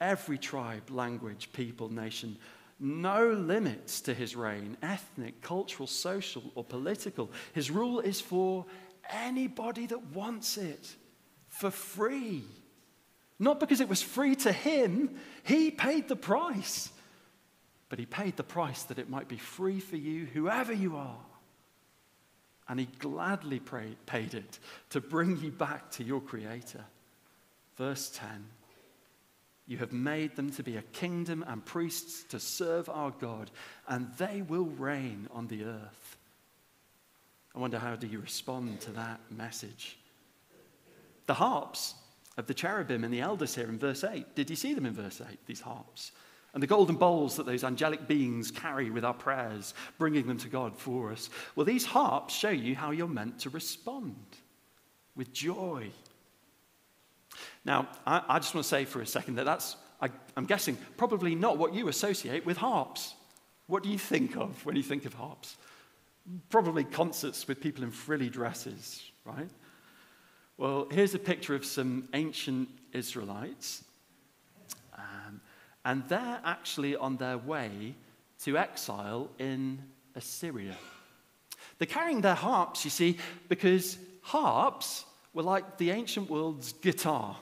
Every 0.00 0.38
tribe, 0.38 0.90
language, 0.90 1.48
people, 1.52 1.88
nation. 1.88 2.36
No 2.78 3.30
limits 3.30 4.02
to 4.02 4.14
his 4.14 4.36
reign, 4.36 4.76
ethnic, 4.82 5.40
cultural, 5.40 5.86
social, 5.86 6.52
or 6.54 6.62
political. 6.62 7.30
His 7.54 7.70
rule 7.70 8.00
is 8.00 8.20
for 8.20 8.66
anybody 9.10 9.86
that 9.86 10.14
wants 10.14 10.58
it 10.58 10.94
for 11.48 11.70
free. 11.70 12.44
Not 13.38 13.60
because 13.60 13.80
it 13.80 13.88
was 13.88 14.02
free 14.02 14.34
to 14.36 14.52
him, 14.52 15.16
he 15.42 15.70
paid 15.70 16.08
the 16.08 16.16
price. 16.16 16.90
But 17.88 17.98
he 17.98 18.06
paid 18.06 18.36
the 18.36 18.42
price 18.42 18.82
that 18.84 18.98
it 18.98 19.08
might 19.08 19.28
be 19.28 19.38
free 19.38 19.80
for 19.80 19.96
you, 19.96 20.26
whoever 20.26 20.72
you 20.72 20.96
are. 20.96 21.20
And 22.68 22.80
he 22.80 22.88
gladly 22.98 23.60
paid 23.60 24.34
it 24.34 24.58
to 24.90 25.00
bring 25.00 25.38
you 25.38 25.50
back 25.50 25.90
to 25.92 26.04
your 26.04 26.20
Creator. 26.20 26.84
Verse 27.76 28.10
10 28.14 28.46
You 29.66 29.78
have 29.78 29.92
made 29.92 30.36
them 30.36 30.50
to 30.52 30.62
be 30.62 30.76
a 30.76 30.82
kingdom 30.82 31.44
and 31.46 31.64
priests 31.64 32.24
to 32.30 32.40
serve 32.40 32.88
our 32.88 33.10
God, 33.10 33.50
and 33.88 34.12
they 34.18 34.42
will 34.42 34.66
reign 34.66 35.28
on 35.32 35.46
the 35.48 35.64
earth. 35.64 36.16
I 37.54 37.58
wonder 37.58 37.78
how 37.78 37.96
do 37.96 38.06
you 38.06 38.20
respond 38.20 38.80
to 38.82 38.90
that 38.92 39.20
message? 39.30 39.98
The 41.26 41.34
harps 41.34 41.94
of 42.36 42.46
the 42.46 42.54
cherubim 42.54 43.02
and 43.02 43.12
the 43.12 43.22
elders 43.22 43.54
here 43.54 43.68
in 43.68 43.78
verse 43.78 44.04
8. 44.04 44.34
Did 44.34 44.50
you 44.50 44.56
see 44.56 44.74
them 44.74 44.86
in 44.86 44.92
verse 44.92 45.20
8, 45.20 45.38
these 45.46 45.60
harps? 45.60 46.12
and 46.56 46.62
the 46.62 46.66
golden 46.66 46.96
bowls 46.96 47.36
that 47.36 47.44
those 47.44 47.64
angelic 47.64 48.08
beings 48.08 48.50
carry 48.50 48.88
with 48.88 49.04
our 49.04 49.12
prayers, 49.12 49.74
bringing 49.98 50.26
them 50.26 50.38
to 50.38 50.48
God 50.48 50.74
for 50.74 51.12
us. 51.12 51.28
Well, 51.54 51.66
these 51.66 51.84
harps 51.84 52.34
show 52.34 52.48
you 52.48 52.74
how 52.74 52.92
you're 52.92 53.06
meant 53.06 53.40
to 53.40 53.50
respond 53.50 54.16
with 55.14 55.34
joy. 55.34 55.90
Now, 57.64 57.88
I, 58.06 58.22
I 58.28 58.38
just 58.38 58.54
want 58.54 58.64
to 58.64 58.68
say 58.68 58.84
for 58.84 59.00
a 59.00 59.06
second 59.06 59.36
that 59.36 59.44
that's, 59.44 59.76
I, 60.00 60.10
I'm 60.36 60.46
guessing, 60.46 60.76
probably 60.96 61.34
not 61.34 61.58
what 61.58 61.74
you 61.74 61.88
associate 61.88 62.46
with 62.46 62.56
harps. 62.56 63.14
What 63.66 63.82
do 63.82 63.88
you 63.88 63.98
think 63.98 64.36
of 64.36 64.64
when 64.64 64.76
you 64.76 64.82
think 64.82 65.04
of 65.04 65.14
harps? 65.14 65.56
Probably 66.50 66.84
concerts 66.84 67.46
with 67.48 67.60
people 67.60 67.84
in 67.84 67.90
frilly 67.90 68.28
dresses, 68.28 69.10
right? 69.24 69.50
Well, 70.58 70.88
here's 70.90 71.14
a 71.14 71.18
picture 71.18 71.54
of 71.54 71.64
some 71.64 72.08
ancient 72.14 72.68
Israelites 72.92 73.84
um, 74.96 75.40
and 75.84 76.02
they're 76.08 76.40
actually 76.44 76.96
on 76.96 77.16
their 77.16 77.38
way 77.38 77.94
to 78.44 78.58
exile 78.58 79.30
in 79.38 79.78
Assyria. 80.14 80.76
They're 81.78 81.86
carrying 81.86 82.20
their 82.20 82.34
harps, 82.34 82.84
you 82.84 82.90
see, 82.90 83.18
because 83.48 83.98
harps 84.22 85.04
were 85.36 85.42
like 85.42 85.76
the 85.76 85.90
ancient 85.90 86.30
world's 86.30 86.72
guitar, 86.72 87.36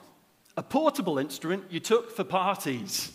a 0.57 0.61
portable 0.61 1.17
instrument 1.17 1.63
you 1.69 1.79
took 1.79 2.11
for 2.11 2.25
parties. 2.25 3.09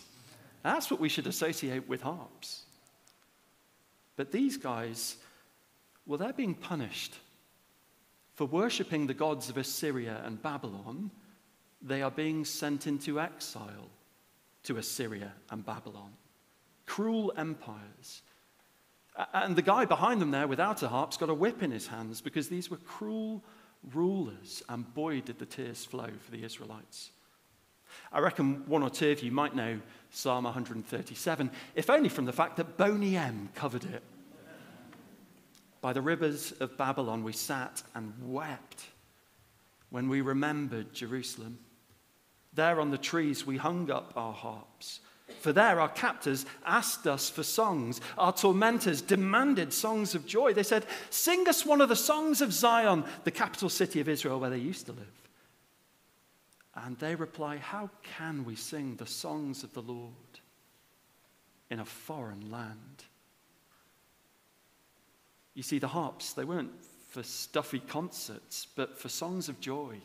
That's 0.63 0.89
what 0.89 0.99
we 0.99 1.07
should 1.07 1.27
associate 1.27 1.87
with 1.87 2.01
harps. 2.01 2.63
But 4.15 4.31
these 4.31 4.57
guys, 4.57 5.17
well, 6.07 6.17
they're 6.17 6.33
being 6.33 6.55
punished 6.55 7.15
for 8.33 8.45
worshipping 8.45 9.05
the 9.05 9.13
gods 9.13 9.49
of 9.49 9.57
Assyria 9.57 10.19
and 10.25 10.41
Babylon. 10.41 11.11
They 11.83 12.01
are 12.01 12.09
being 12.09 12.43
sent 12.43 12.87
into 12.87 13.19
exile 13.19 13.89
to 14.63 14.77
Assyria 14.77 15.31
and 15.51 15.63
Babylon. 15.63 16.13
Cruel 16.87 17.31
empires. 17.37 18.23
And 19.31 19.55
the 19.55 19.61
guy 19.61 19.85
behind 19.85 20.21
them 20.21 20.31
there 20.31 20.47
without 20.47 20.81
a 20.81 20.87
harp's 20.87 21.17
got 21.17 21.29
a 21.29 21.35
whip 21.35 21.61
in 21.61 21.69
his 21.69 21.85
hands 21.85 22.19
because 22.19 22.49
these 22.49 22.71
were 22.71 22.77
cruel 22.77 23.43
rulers, 23.93 24.63
and 24.69 24.93
boy, 24.93 25.21
did 25.21 25.39
the 25.39 25.45
tears 25.45 25.85
flow 25.85 26.09
for 26.23 26.31
the 26.31 26.43
Israelites. 26.43 27.11
I 28.11 28.19
reckon 28.19 28.63
one 28.67 28.83
or 28.83 28.89
two 28.89 29.11
of 29.11 29.23
you 29.23 29.31
might 29.31 29.55
know 29.55 29.79
Psalm 30.11 30.43
137, 30.45 31.51
if 31.75 31.89
only 31.89 32.09
from 32.09 32.25
the 32.25 32.33
fact 32.33 32.57
that 32.57 32.77
Boney 32.77 33.17
M 33.17 33.49
covered 33.55 33.85
it. 33.85 34.03
By 35.81 35.93
the 35.93 36.01
rivers 36.01 36.51
of 36.59 36.77
Babylon, 36.77 37.23
we 37.23 37.33
sat 37.33 37.81
and 37.95 38.13
wept 38.21 38.85
when 39.89 40.09
we 40.09 40.21
remembered 40.21 40.93
Jerusalem. 40.93 41.57
There 42.53 42.79
on 42.79 42.91
the 42.91 42.97
trees 42.97 43.45
we 43.45 43.57
hung 43.57 43.89
up 43.89 44.13
our 44.15 44.33
harps. 44.33 44.99
For 45.39 45.53
there 45.53 45.79
our 45.79 45.89
captors 45.89 46.45
asked 46.65 47.07
us 47.07 47.29
for 47.29 47.43
songs. 47.43 48.01
Our 48.17 48.33
tormentors 48.33 49.01
demanded 49.01 49.73
songs 49.73 50.15
of 50.15 50.25
joy. 50.25 50.53
They 50.53 50.63
said, 50.63 50.85
Sing 51.09 51.47
us 51.47 51.65
one 51.65 51.81
of 51.81 51.89
the 51.89 51.95
songs 51.95 52.41
of 52.41 52.53
Zion, 52.53 53.05
the 53.23 53.31
capital 53.31 53.69
city 53.69 53.99
of 53.99 54.09
Israel 54.09 54.39
where 54.39 54.49
they 54.49 54.57
used 54.57 54.85
to 54.87 54.91
live. 54.91 55.29
And 56.75 56.97
they 56.99 57.15
reply, 57.15 57.57
How 57.57 57.89
can 58.17 58.45
we 58.45 58.55
sing 58.55 58.95
the 58.95 59.05
songs 59.05 59.63
of 59.63 59.73
the 59.73 59.81
Lord 59.81 60.11
in 61.69 61.79
a 61.79 61.85
foreign 61.85 62.51
land? 62.51 63.03
You 65.53 65.63
see, 65.63 65.79
the 65.79 65.87
harps, 65.87 66.33
they 66.33 66.45
weren't 66.45 66.71
for 67.09 67.23
stuffy 67.23 67.79
concerts, 67.79 68.67
but 68.75 68.97
for 68.97 69.09
songs 69.09 69.49
of 69.49 69.59
joy 69.59 69.97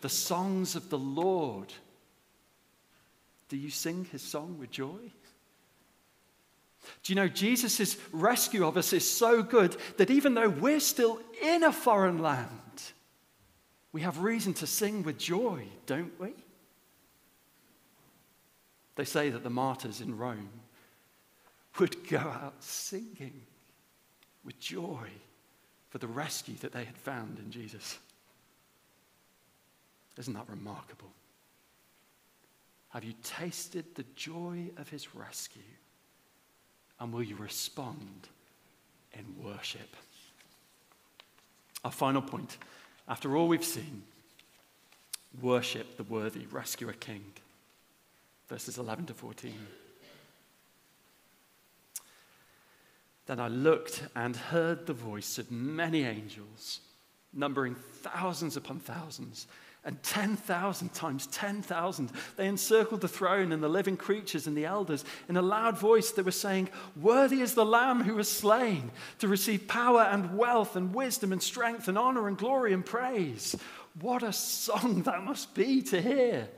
the 0.00 0.08
songs 0.08 0.76
of 0.76 0.90
the 0.90 0.98
Lord. 0.98 1.72
Do 3.48 3.56
you 3.56 3.70
sing 3.70 4.06
his 4.10 4.22
song 4.22 4.56
with 4.58 4.70
joy? 4.70 5.12
Do 7.02 7.12
you 7.12 7.14
know 7.14 7.28
Jesus' 7.28 7.96
rescue 8.12 8.66
of 8.66 8.76
us 8.76 8.92
is 8.92 9.08
so 9.08 9.42
good 9.42 9.76
that 9.96 10.10
even 10.10 10.34
though 10.34 10.48
we're 10.48 10.80
still 10.80 11.20
in 11.42 11.64
a 11.64 11.72
foreign 11.72 12.18
land, 12.18 12.52
we 13.92 14.02
have 14.02 14.22
reason 14.22 14.54
to 14.54 14.66
sing 14.66 15.02
with 15.02 15.18
joy, 15.18 15.64
don't 15.86 16.18
we? 16.20 16.34
They 18.96 19.04
say 19.04 19.30
that 19.30 19.44
the 19.44 19.50
martyrs 19.50 20.00
in 20.00 20.18
Rome 20.18 20.50
would 21.78 22.08
go 22.08 22.18
out 22.18 22.54
singing 22.60 23.42
with 24.44 24.58
joy 24.58 25.08
for 25.90 25.98
the 25.98 26.06
rescue 26.06 26.56
that 26.56 26.72
they 26.72 26.84
had 26.84 26.96
found 26.96 27.38
in 27.38 27.50
Jesus. 27.50 27.98
Isn't 30.18 30.34
that 30.34 30.48
remarkable? 30.48 31.10
Have 32.90 33.04
you 33.04 33.14
tasted 33.22 33.94
the 33.94 34.04
joy 34.16 34.70
of 34.76 34.88
his 34.88 35.14
rescue? 35.14 35.62
And 37.00 37.12
will 37.12 37.22
you 37.22 37.36
respond 37.36 38.28
in 39.12 39.24
worship? 39.42 39.94
Our 41.84 41.92
final 41.92 42.22
point 42.22 42.56
after 43.08 43.36
all 43.36 43.48
we've 43.48 43.64
seen, 43.64 44.02
worship 45.40 45.96
the 45.96 46.02
worthy, 46.02 46.46
rescuer 46.46 46.92
king. 46.92 47.24
verses 48.48 48.78
11 48.78 49.06
to 49.06 49.14
14. 49.14 49.52
Then 53.26 53.40
I 53.40 53.48
looked 53.48 54.04
and 54.16 54.34
heard 54.34 54.86
the 54.86 54.94
voice 54.94 55.36
of 55.38 55.50
many 55.50 56.04
angels, 56.04 56.80
numbering 57.34 57.74
thousands 57.74 58.56
upon 58.56 58.80
thousands, 58.80 59.46
and 59.88 60.00
10,000 60.02 60.92
times 60.92 61.26
10,000. 61.28 62.10
They 62.36 62.46
encircled 62.46 63.00
the 63.00 63.08
throne 63.08 63.50
and 63.52 63.62
the 63.62 63.68
living 63.68 63.96
creatures 63.96 64.46
and 64.46 64.56
the 64.56 64.66
elders. 64.66 65.04
In 65.28 65.36
a 65.38 65.42
loud 65.42 65.78
voice, 65.78 66.12
they 66.12 66.22
were 66.22 66.30
saying, 66.30 66.68
Worthy 66.94 67.40
is 67.40 67.54
the 67.54 67.64
Lamb 67.64 68.04
who 68.04 68.14
was 68.14 68.30
slain 68.30 68.90
to 69.18 69.28
receive 69.28 69.66
power 69.66 70.02
and 70.02 70.36
wealth 70.36 70.76
and 70.76 70.94
wisdom 70.94 71.32
and 71.32 71.42
strength 71.42 71.88
and 71.88 71.96
honor 71.96 72.28
and 72.28 72.36
glory 72.36 72.74
and 72.74 72.84
praise. 72.84 73.56
What 74.00 74.22
a 74.22 74.32
song 74.32 75.02
that 75.02 75.24
must 75.24 75.54
be 75.54 75.80
to 75.82 76.00
hear! 76.00 76.48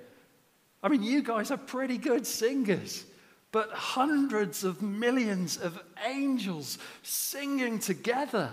I 0.82 0.88
mean, 0.88 1.04
you 1.04 1.22
guys 1.22 1.50
are 1.50 1.56
pretty 1.56 1.98
good 1.98 2.26
singers 2.26 3.04
but 3.52 3.70
hundreds 3.70 4.62
of 4.62 4.80
millions 4.80 5.56
of 5.56 5.80
angels 6.06 6.78
singing 7.02 7.78
together. 7.78 8.50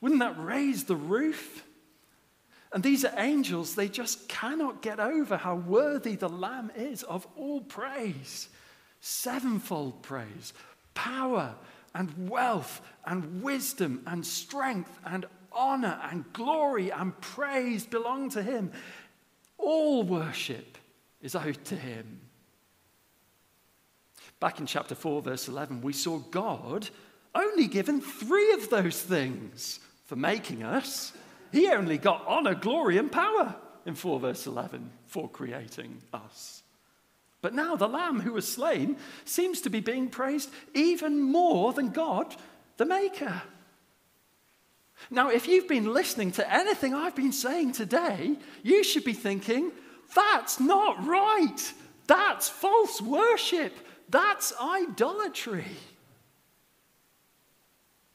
Wouldn't 0.00 0.20
that 0.20 0.38
raise 0.38 0.84
the 0.84 0.96
roof? 0.96 1.64
And 2.74 2.82
these 2.82 3.04
are 3.04 3.14
angels, 3.18 3.76
they 3.76 3.88
just 3.88 4.28
cannot 4.28 4.82
get 4.82 4.98
over 4.98 5.36
how 5.36 5.54
worthy 5.54 6.16
the 6.16 6.28
Lamb 6.28 6.72
is 6.76 7.04
of 7.04 7.24
all 7.36 7.60
praise. 7.60 8.48
Sevenfold 9.00 10.02
praise, 10.02 10.52
power 10.92 11.54
and 11.94 12.28
wealth 12.28 12.82
and 13.06 13.44
wisdom 13.44 14.02
and 14.08 14.26
strength 14.26 14.98
and 15.06 15.24
honor 15.52 16.00
and 16.10 16.24
glory 16.32 16.90
and 16.90 17.18
praise 17.20 17.86
belong 17.86 18.28
to 18.30 18.42
Him. 18.42 18.72
All 19.56 20.02
worship 20.02 20.76
is 21.20 21.36
owed 21.36 21.64
to 21.66 21.76
Him. 21.76 22.22
Back 24.40 24.58
in 24.58 24.66
chapter 24.66 24.96
4, 24.96 25.22
verse 25.22 25.46
11, 25.46 25.80
we 25.80 25.92
saw 25.92 26.18
God 26.18 26.88
only 27.36 27.68
given 27.68 28.00
three 28.00 28.52
of 28.52 28.68
those 28.68 29.00
things 29.00 29.78
for 30.06 30.16
making 30.16 30.64
us. 30.64 31.12
He 31.54 31.68
only 31.68 31.98
got 31.98 32.26
honor, 32.26 32.56
glory, 32.56 32.98
and 32.98 33.12
power 33.12 33.54
in 33.86 33.94
4 33.94 34.18
verse 34.18 34.44
11 34.44 34.90
for 35.06 35.28
creating 35.28 36.02
us. 36.12 36.64
But 37.42 37.54
now 37.54 37.76
the 37.76 37.86
Lamb 37.86 38.18
who 38.18 38.32
was 38.32 38.52
slain 38.52 38.96
seems 39.24 39.60
to 39.60 39.70
be 39.70 39.78
being 39.78 40.08
praised 40.08 40.50
even 40.74 41.22
more 41.22 41.72
than 41.72 41.90
God, 41.90 42.34
the 42.76 42.84
Maker. 42.84 43.42
Now, 45.12 45.30
if 45.30 45.46
you've 45.46 45.68
been 45.68 45.92
listening 45.92 46.32
to 46.32 46.52
anything 46.52 46.92
I've 46.92 47.14
been 47.14 47.30
saying 47.30 47.70
today, 47.70 48.36
you 48.64 48.82
should 48.82 49.04
be 49.04 49.12
thinking, 49.12 49.70
that's 50.12 50.58
not 50.58 51.06
right. 51.06 51.72
That's 52.08 52.48
false 52.48 53.00
worship. 53.00 53.72
That's 54.08 54.52
idolatry. 54.60 55.76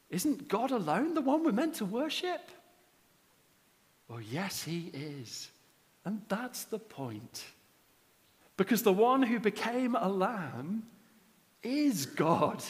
Isn't 0.09 0.49
God 0.49 0.71
alone 0.71 1.13
the 1.13 1.21
one 1.21 1.45
we're 1.45 1.53
meant 1.53 1.75
to 1.75 1.85
worship? 1.85 2.41
Well, 4.09 4.21
yes, 4.21 4.63
He 4.63 4.91
is. 4.93 5.49
And 6.03 6.21
that's 6.27 6.65
the 6.65 6.79
point. 6.79 7.45
Because 8.57 8.83
the 8.83 8.91
one 8.91 9.21
who 9.21 9.39
became 9.39 9.95
a 9.95 10.09
lamb 10.09 10.83
is 11.63 12.05
God. 12.05 12.61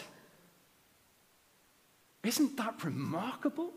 Isn't 2.23 2.57
that 2.57 2.83
remarkable? 2.83 3.71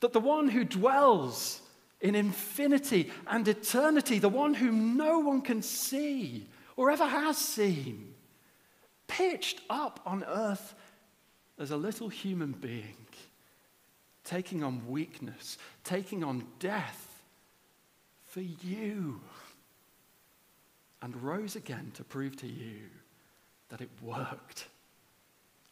That 0.00 0.12
the 0.12 0.20
one 0.20 0.48
who 0.48 0.64
dwells 0.64 1.60
in 2.00 2.14
infinity 2.14 3.10
and 3.26 3.46
eternity, 3.46 4.18
the 4.18 4.28
one 4.28 4.54
whom 4.54 4.96
no 4.96 5.18
one 5.18 5.42
can 5.42 5.60
see, 5.60 6.46
or 6.76 6.90
ever 6.90 7.06
has 7.06 7.36
seen, 7.36 8.14
pitched 9.06 9.60
up 9.68 10.00
on 10.06 10.24
earth 10.24 10.74
as 11.58 11.70
a 11.70 11.76
little 11.76 12.08
human 12.08 12.52
being, 12.52 12.96
taking 14.24 14.62
on 14.62 14.86
weakness, 14.88 15.58
taking 15.84 16.24
on 16.24 16.44
death 16.58 17.22
for 18.24 18.40
you, 18.40 19.20
and 21.02 21.16
rose 21.22 21.56
again 21.56 21.90
to 21.94 22.04
prove 22.04 22.36
to 22.36 22.46
you 22.46 22.80
that 23.70 23.80
it 23.80 23.90
worked 24.02 24.66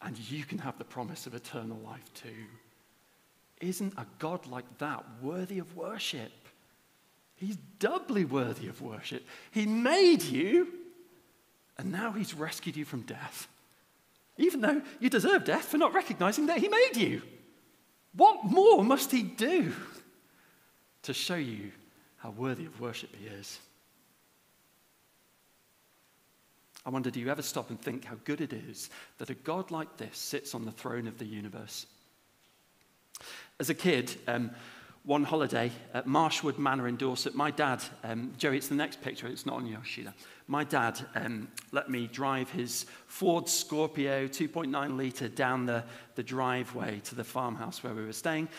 and 0.01 0.17
you 0.17 0.43
can 0.43 0.57
have 0.59 0.77
the 0.77 0.85
promise 0.85 1.27
of 1.27 1.33
eternal 1.33 1.77
life 1.85 2.13
too. 2.13 2.45
Isn't 3.61 3.93
a 3.97 4.05
God 4.17 4.47
like 4.47 4.77
that 4.77 5.03
worthy 5.21 5.59
of 5.59 5.75
worship? 5.75 6.31
He's 7.35 7.57
doubly 7.79 8.25
worthy 8.25 8.67
of 8.67 8.81
worship. 8.81 9.25
He 9.51 9.65
made 9.65 10.23
you 10.23 10.67
and 11.77 11.91
now 11.91 12.11
he's 12.11 12.33
rescued 12.33 12.75
you 12.75 12.85
from 12.85 13.01
death, 13.01 13.47
even 14.37 14.61
though 14.61 14.81
you 14.99 15.09
deserve 15.09 15.45
death 15.45 15.65
for 15.65 15.77
not 15.77 15.93
recognizing 15.93 16.47
that 16.47 16.57
he 16.57 16.67
made 16.67 16.95
you. 16.95 17.21
What 18.15 18.45
more 18.45 18.83
must 18.83 19.11
he 19.11 19.23
do 19.23 19.73
to 21.03 21.13
show 21.13 21.35
you 21.35 21.71
how 22.17 22.31
worthy 22.31 22.65
of 22.65 22.79
worship 22.79 23.15
he 23.15 23.27
is? 23.27 23.59
I 26.85 26.89
wonder, 26.89 27.11
do 27.11 27.19
you 27.19 27.29
ever 27.29 27.41
stop 27.41 27.69
and 27.69 27.79
think 27.79 28.05
how 28.05 28.15
good 28.23 28.41
it 28.41 28.53
is 28.53 28.89
that 29.17 29.29
a 29.29 29.35
God 29.35 29.69
like 29.69 29.97
this 29.97 30.17
sits 30.17 30.55
on 30.55 30.65
the 30.65 30.71
throne 30.71 31.07
of 31.07 31.17
the 31.17 31.25
universe? 31.25 31.85
As 33.59 33.69
a 33.69 33.73
kid, 33.73 34.15
um, 34.27 34.51
one 35.03 35.23
holiday 35.23 35.71
at 35.93 36.07
Marshwood 36.07 36.57
Manor 36.57 36.87
in 36.87 36.97
Dorset, 36.97 37.33
my 37.33 37.51
dad, 37.51 37.81
um, 38.03 38.33
Joey, 38.37 38.57
it's 38.57 38.67
the 38.67 38.75
next 38.75 39.01
picture, 39.01 39.27
it's 39.27 39.45
not 39.45 39.55
on 39.55 39.83
sheet. 39.83 40.07
My 40.47 40.63
dad 40.63 40.99
um, 41.15 41.47
let 41.71 41.89
me 41.89 42.07
drive 42.07 42.49
his 42.49 42.85
Ford 43.07 43.47
Scorpio 43.47 44.27
2.9 44.27 44.97
litre 44.97 45.29
down 45.29 45.65
the, 45.65 45.83
the 46.15 46.23
driveway 46.23 46.99
to 47.05 47.15
the 47.15 47.23
farmhouse 47.23 47.83
where 47.83 47.93
we 47.93 48.05
were 48.05 48.13
staying. 48.13 48.49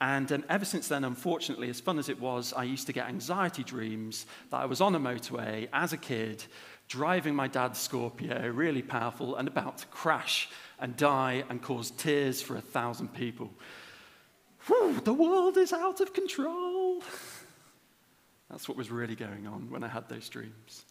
And 0.00 0.30
um, 0.32 0.44
ever 0.48 0.64
since 0.64 0.88
then, 0.88 1.04
unfortunately, 1.04 1.70
as 1.70 1.80
fun 1.80 1.98
as 1.98 2.08
it 2.08 2.20
was, 2.20 2.52
I 2.52 2.64
used 2.64 2.86
to 2.88 2.92
get 2.92 3.06
anxiety 3.06 3.62
dreams 3.62 4.26
that 4.50 4.58
I 4.58 4.66
was 4.66 4.80
on 4.80 4.94
a 4.94 5.00
motorway 5.00 5.68
as 5.72 5.92
a 5.92 5.96
kid, 5.96 6.44
driving 6.88 7.34
my 7.34 7.46
dad's 7.46 7.80
Scorpio, 7.80 8.48
really 8.48 8.82
powerful, 8.82 9.36
and 9.36 9.48
about 9.48 9.78
to 9.78 9.86
crash 9.86 10.50
and 10.80 10.96
die 10.96 11.44
and 11.48 11.62
cause 11.62 11.92
tears 11.92 12.42
for 12.42 12.56
a 12.56 12.60
thousand 12.60 13.14
people. 13.14 13.50
Whew, 14.66 15.00
the 15.00 15.14
world 15.14 15.56
is 15.56 15.72
out 15.72 16.00
of 16.00 16.12
control. 16.12 17.02
That's 18.50 18.68
what 18.68 18.78
was 18.78 18.90
really 18.90 19.16
going 19.16 19.46
on 19.46 19.70
when 19.70 19.82
I 19.82 19.88
had 19.88 20.08
those 20.08 20.28
dreams. 20.28 20.84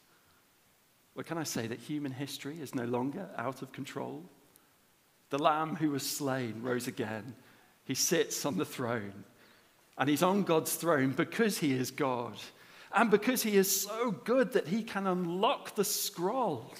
Well, 1.15 1.23
can 1.23 1.37
I 1.37 1.43
say 1.43 1.67
that 1.67 1.79
human 1.79 2.11
history 2.11 2.59
is 2.59 2.75
no 2.75 2.85
longer 2.85 3.29
out 3.37 3.61
of 3.61 3.71
control? 3.71 4.23
The 5.29 5.37
Lamb 5.37 5.75
who 5.75 5.91
was 5.91 6.07
slain 6.07 6.61
rose 6.61 6.87
again. 6.87 7.35
He 7.85 7.95
sits 7.95 8.45
on 8.45 8.57
the 8.57 8.65
throne. 8.65 9.23
And 9.97 10.09
he's 10.09 10.23
on 10.23 10.43
God's 10.43 10.73
throne 10.75 11.11
because 11.11 11.59
he 11.59 11.73
is 11.73 11.91
God. 11.91 12.35
And 12.93 13.11
because 13.11 13.43
he 13.43 13.55
is 13.57 13.81
so 13.81 14.11
good 14.11 14.53
that 14.53 14.67
he 14.67 14.83
can 14.83 15.07
unlock 15.07 15.75
the 15.75 15.83
scroll. 15.83 16.73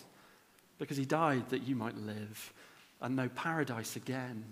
Because 0.80 0.98
he 0.98 1.06
died 1.06 1.50
that 1.50 1.64
you 1.64 1.76
might 1.76 1.98
live 1.98 2.54
and 3.02 3.16
know 3.16 3.30
paradise 3.30 3.96
again. 3.96 4.44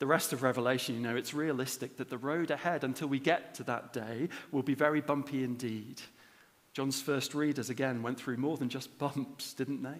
The 0.00 0.06
rest 0.06 0.32
of 0.32 0.42
Revelation, 0.42 0.94
you 0.94 1.02
know, 1.02 1.14
it's 1.14 1.34
realistic 1.34 1.98
that 1.98 2.08
the 2.08 2.16
road 2.16 2.50
ahead 2.50 2.84
until 2.84 3.08
we 3.08 3.20
get 3.20 3.54
to 3.56 3.62
that 3.64 3.92
day 3.92 4.30
will 4.50 4.62
be 4.62 4.74
very 4.74 5.02
bumpy 5.02 5.44
indeed. 5.44 6.00
John's 6.72 7.02
first 7.02 7.34
readers, 7.34 7.68
again, 7.68 8.02
went 8.02 8.18
through 8.18 8.38
more 8.38 8.56
than 8.56 8.70
just 8.70 8.96
bumps, 8.98 9.52
didn't 9.52 9.82
they? 9.82 9.98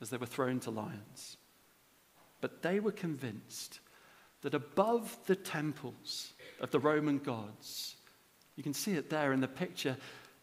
As 0.00 0.10
they 0.10 0.16
were 0.16 0.26
thrown 0.26 0.58
to 0.60 0.72
lions. 0.72 1.36
But 2.40 2.62
they 2.62 2.80
were 2.80 2.90
convinced 2.90 3.78
that 4.42 4.52
above 4.52 5.16
the 5.26 5.36
temples 5.36 6.32
of 6.60 6.72
the 6.72 6.80
Roman 6.80 7.18
gods, 7.18 7.94
you 8.56 8.64
can 8.64 8.74
see 8.74 8.94
it 8.94 9.10
there 9.10 9.32
in 9.32 9.40
the 9.40 9.46
picture, 9.46 9.96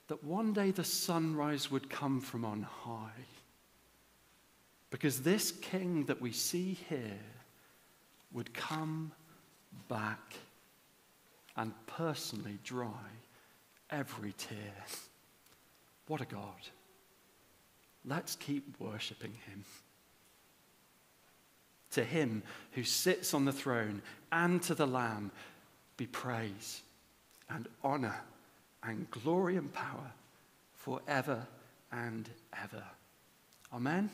that 0.07 0.23
one 0.23 0.53
day 0.53 0.71
the 0.71 0.85
sunrise 0.85 1.69
would 1.69 1.89
come 1.89 2.21
from 2.21 2.45
on 2.45 2.61
high. 2.61 3.25
Because 4.91 5.23
this 5.23 5.51
king 5.51 6.05
that 6.05 6.21
we 6.21 6.31
see 6.31 6.77
here 6.87 7.19
would 8.33 8.53
come 8.53 9.11
back 9.87 10.35
and 11.57 11.73
personally 11.87 12.57
dry 12.63 13.09
every 13.89 14.33
tear. 14.37 14.85
What 16.07 16.21
a 16.21 16.25
God. 16.25 16.69
Let's 18.05 18.35
keep 18.35 18.79
worshipping 18.79 19.33
him. 19.49 19.63
To 21.91 22.03
him 22.03 22.41
who 22.71 22.83
sits 22.83 23.33
on 23.33 23.45
the 23.45 23.51
throne 23.51 24.01
and 24.31 24.61
to 24.63 24.75
the 24.75 24.87
Lamb 24.87 25.31
be 25.97 26.07
praise 26.07 26.81
and 27.49 27.67
honor 27.83 28.15
and 28.83 29.11
glory 29.11 29.57
and 29.57 29.71
power 29.73 30.11
forever 30.73 31.45
and 31.91 32.29
ever. 32.63 32.83
Amen. 33.73 34.09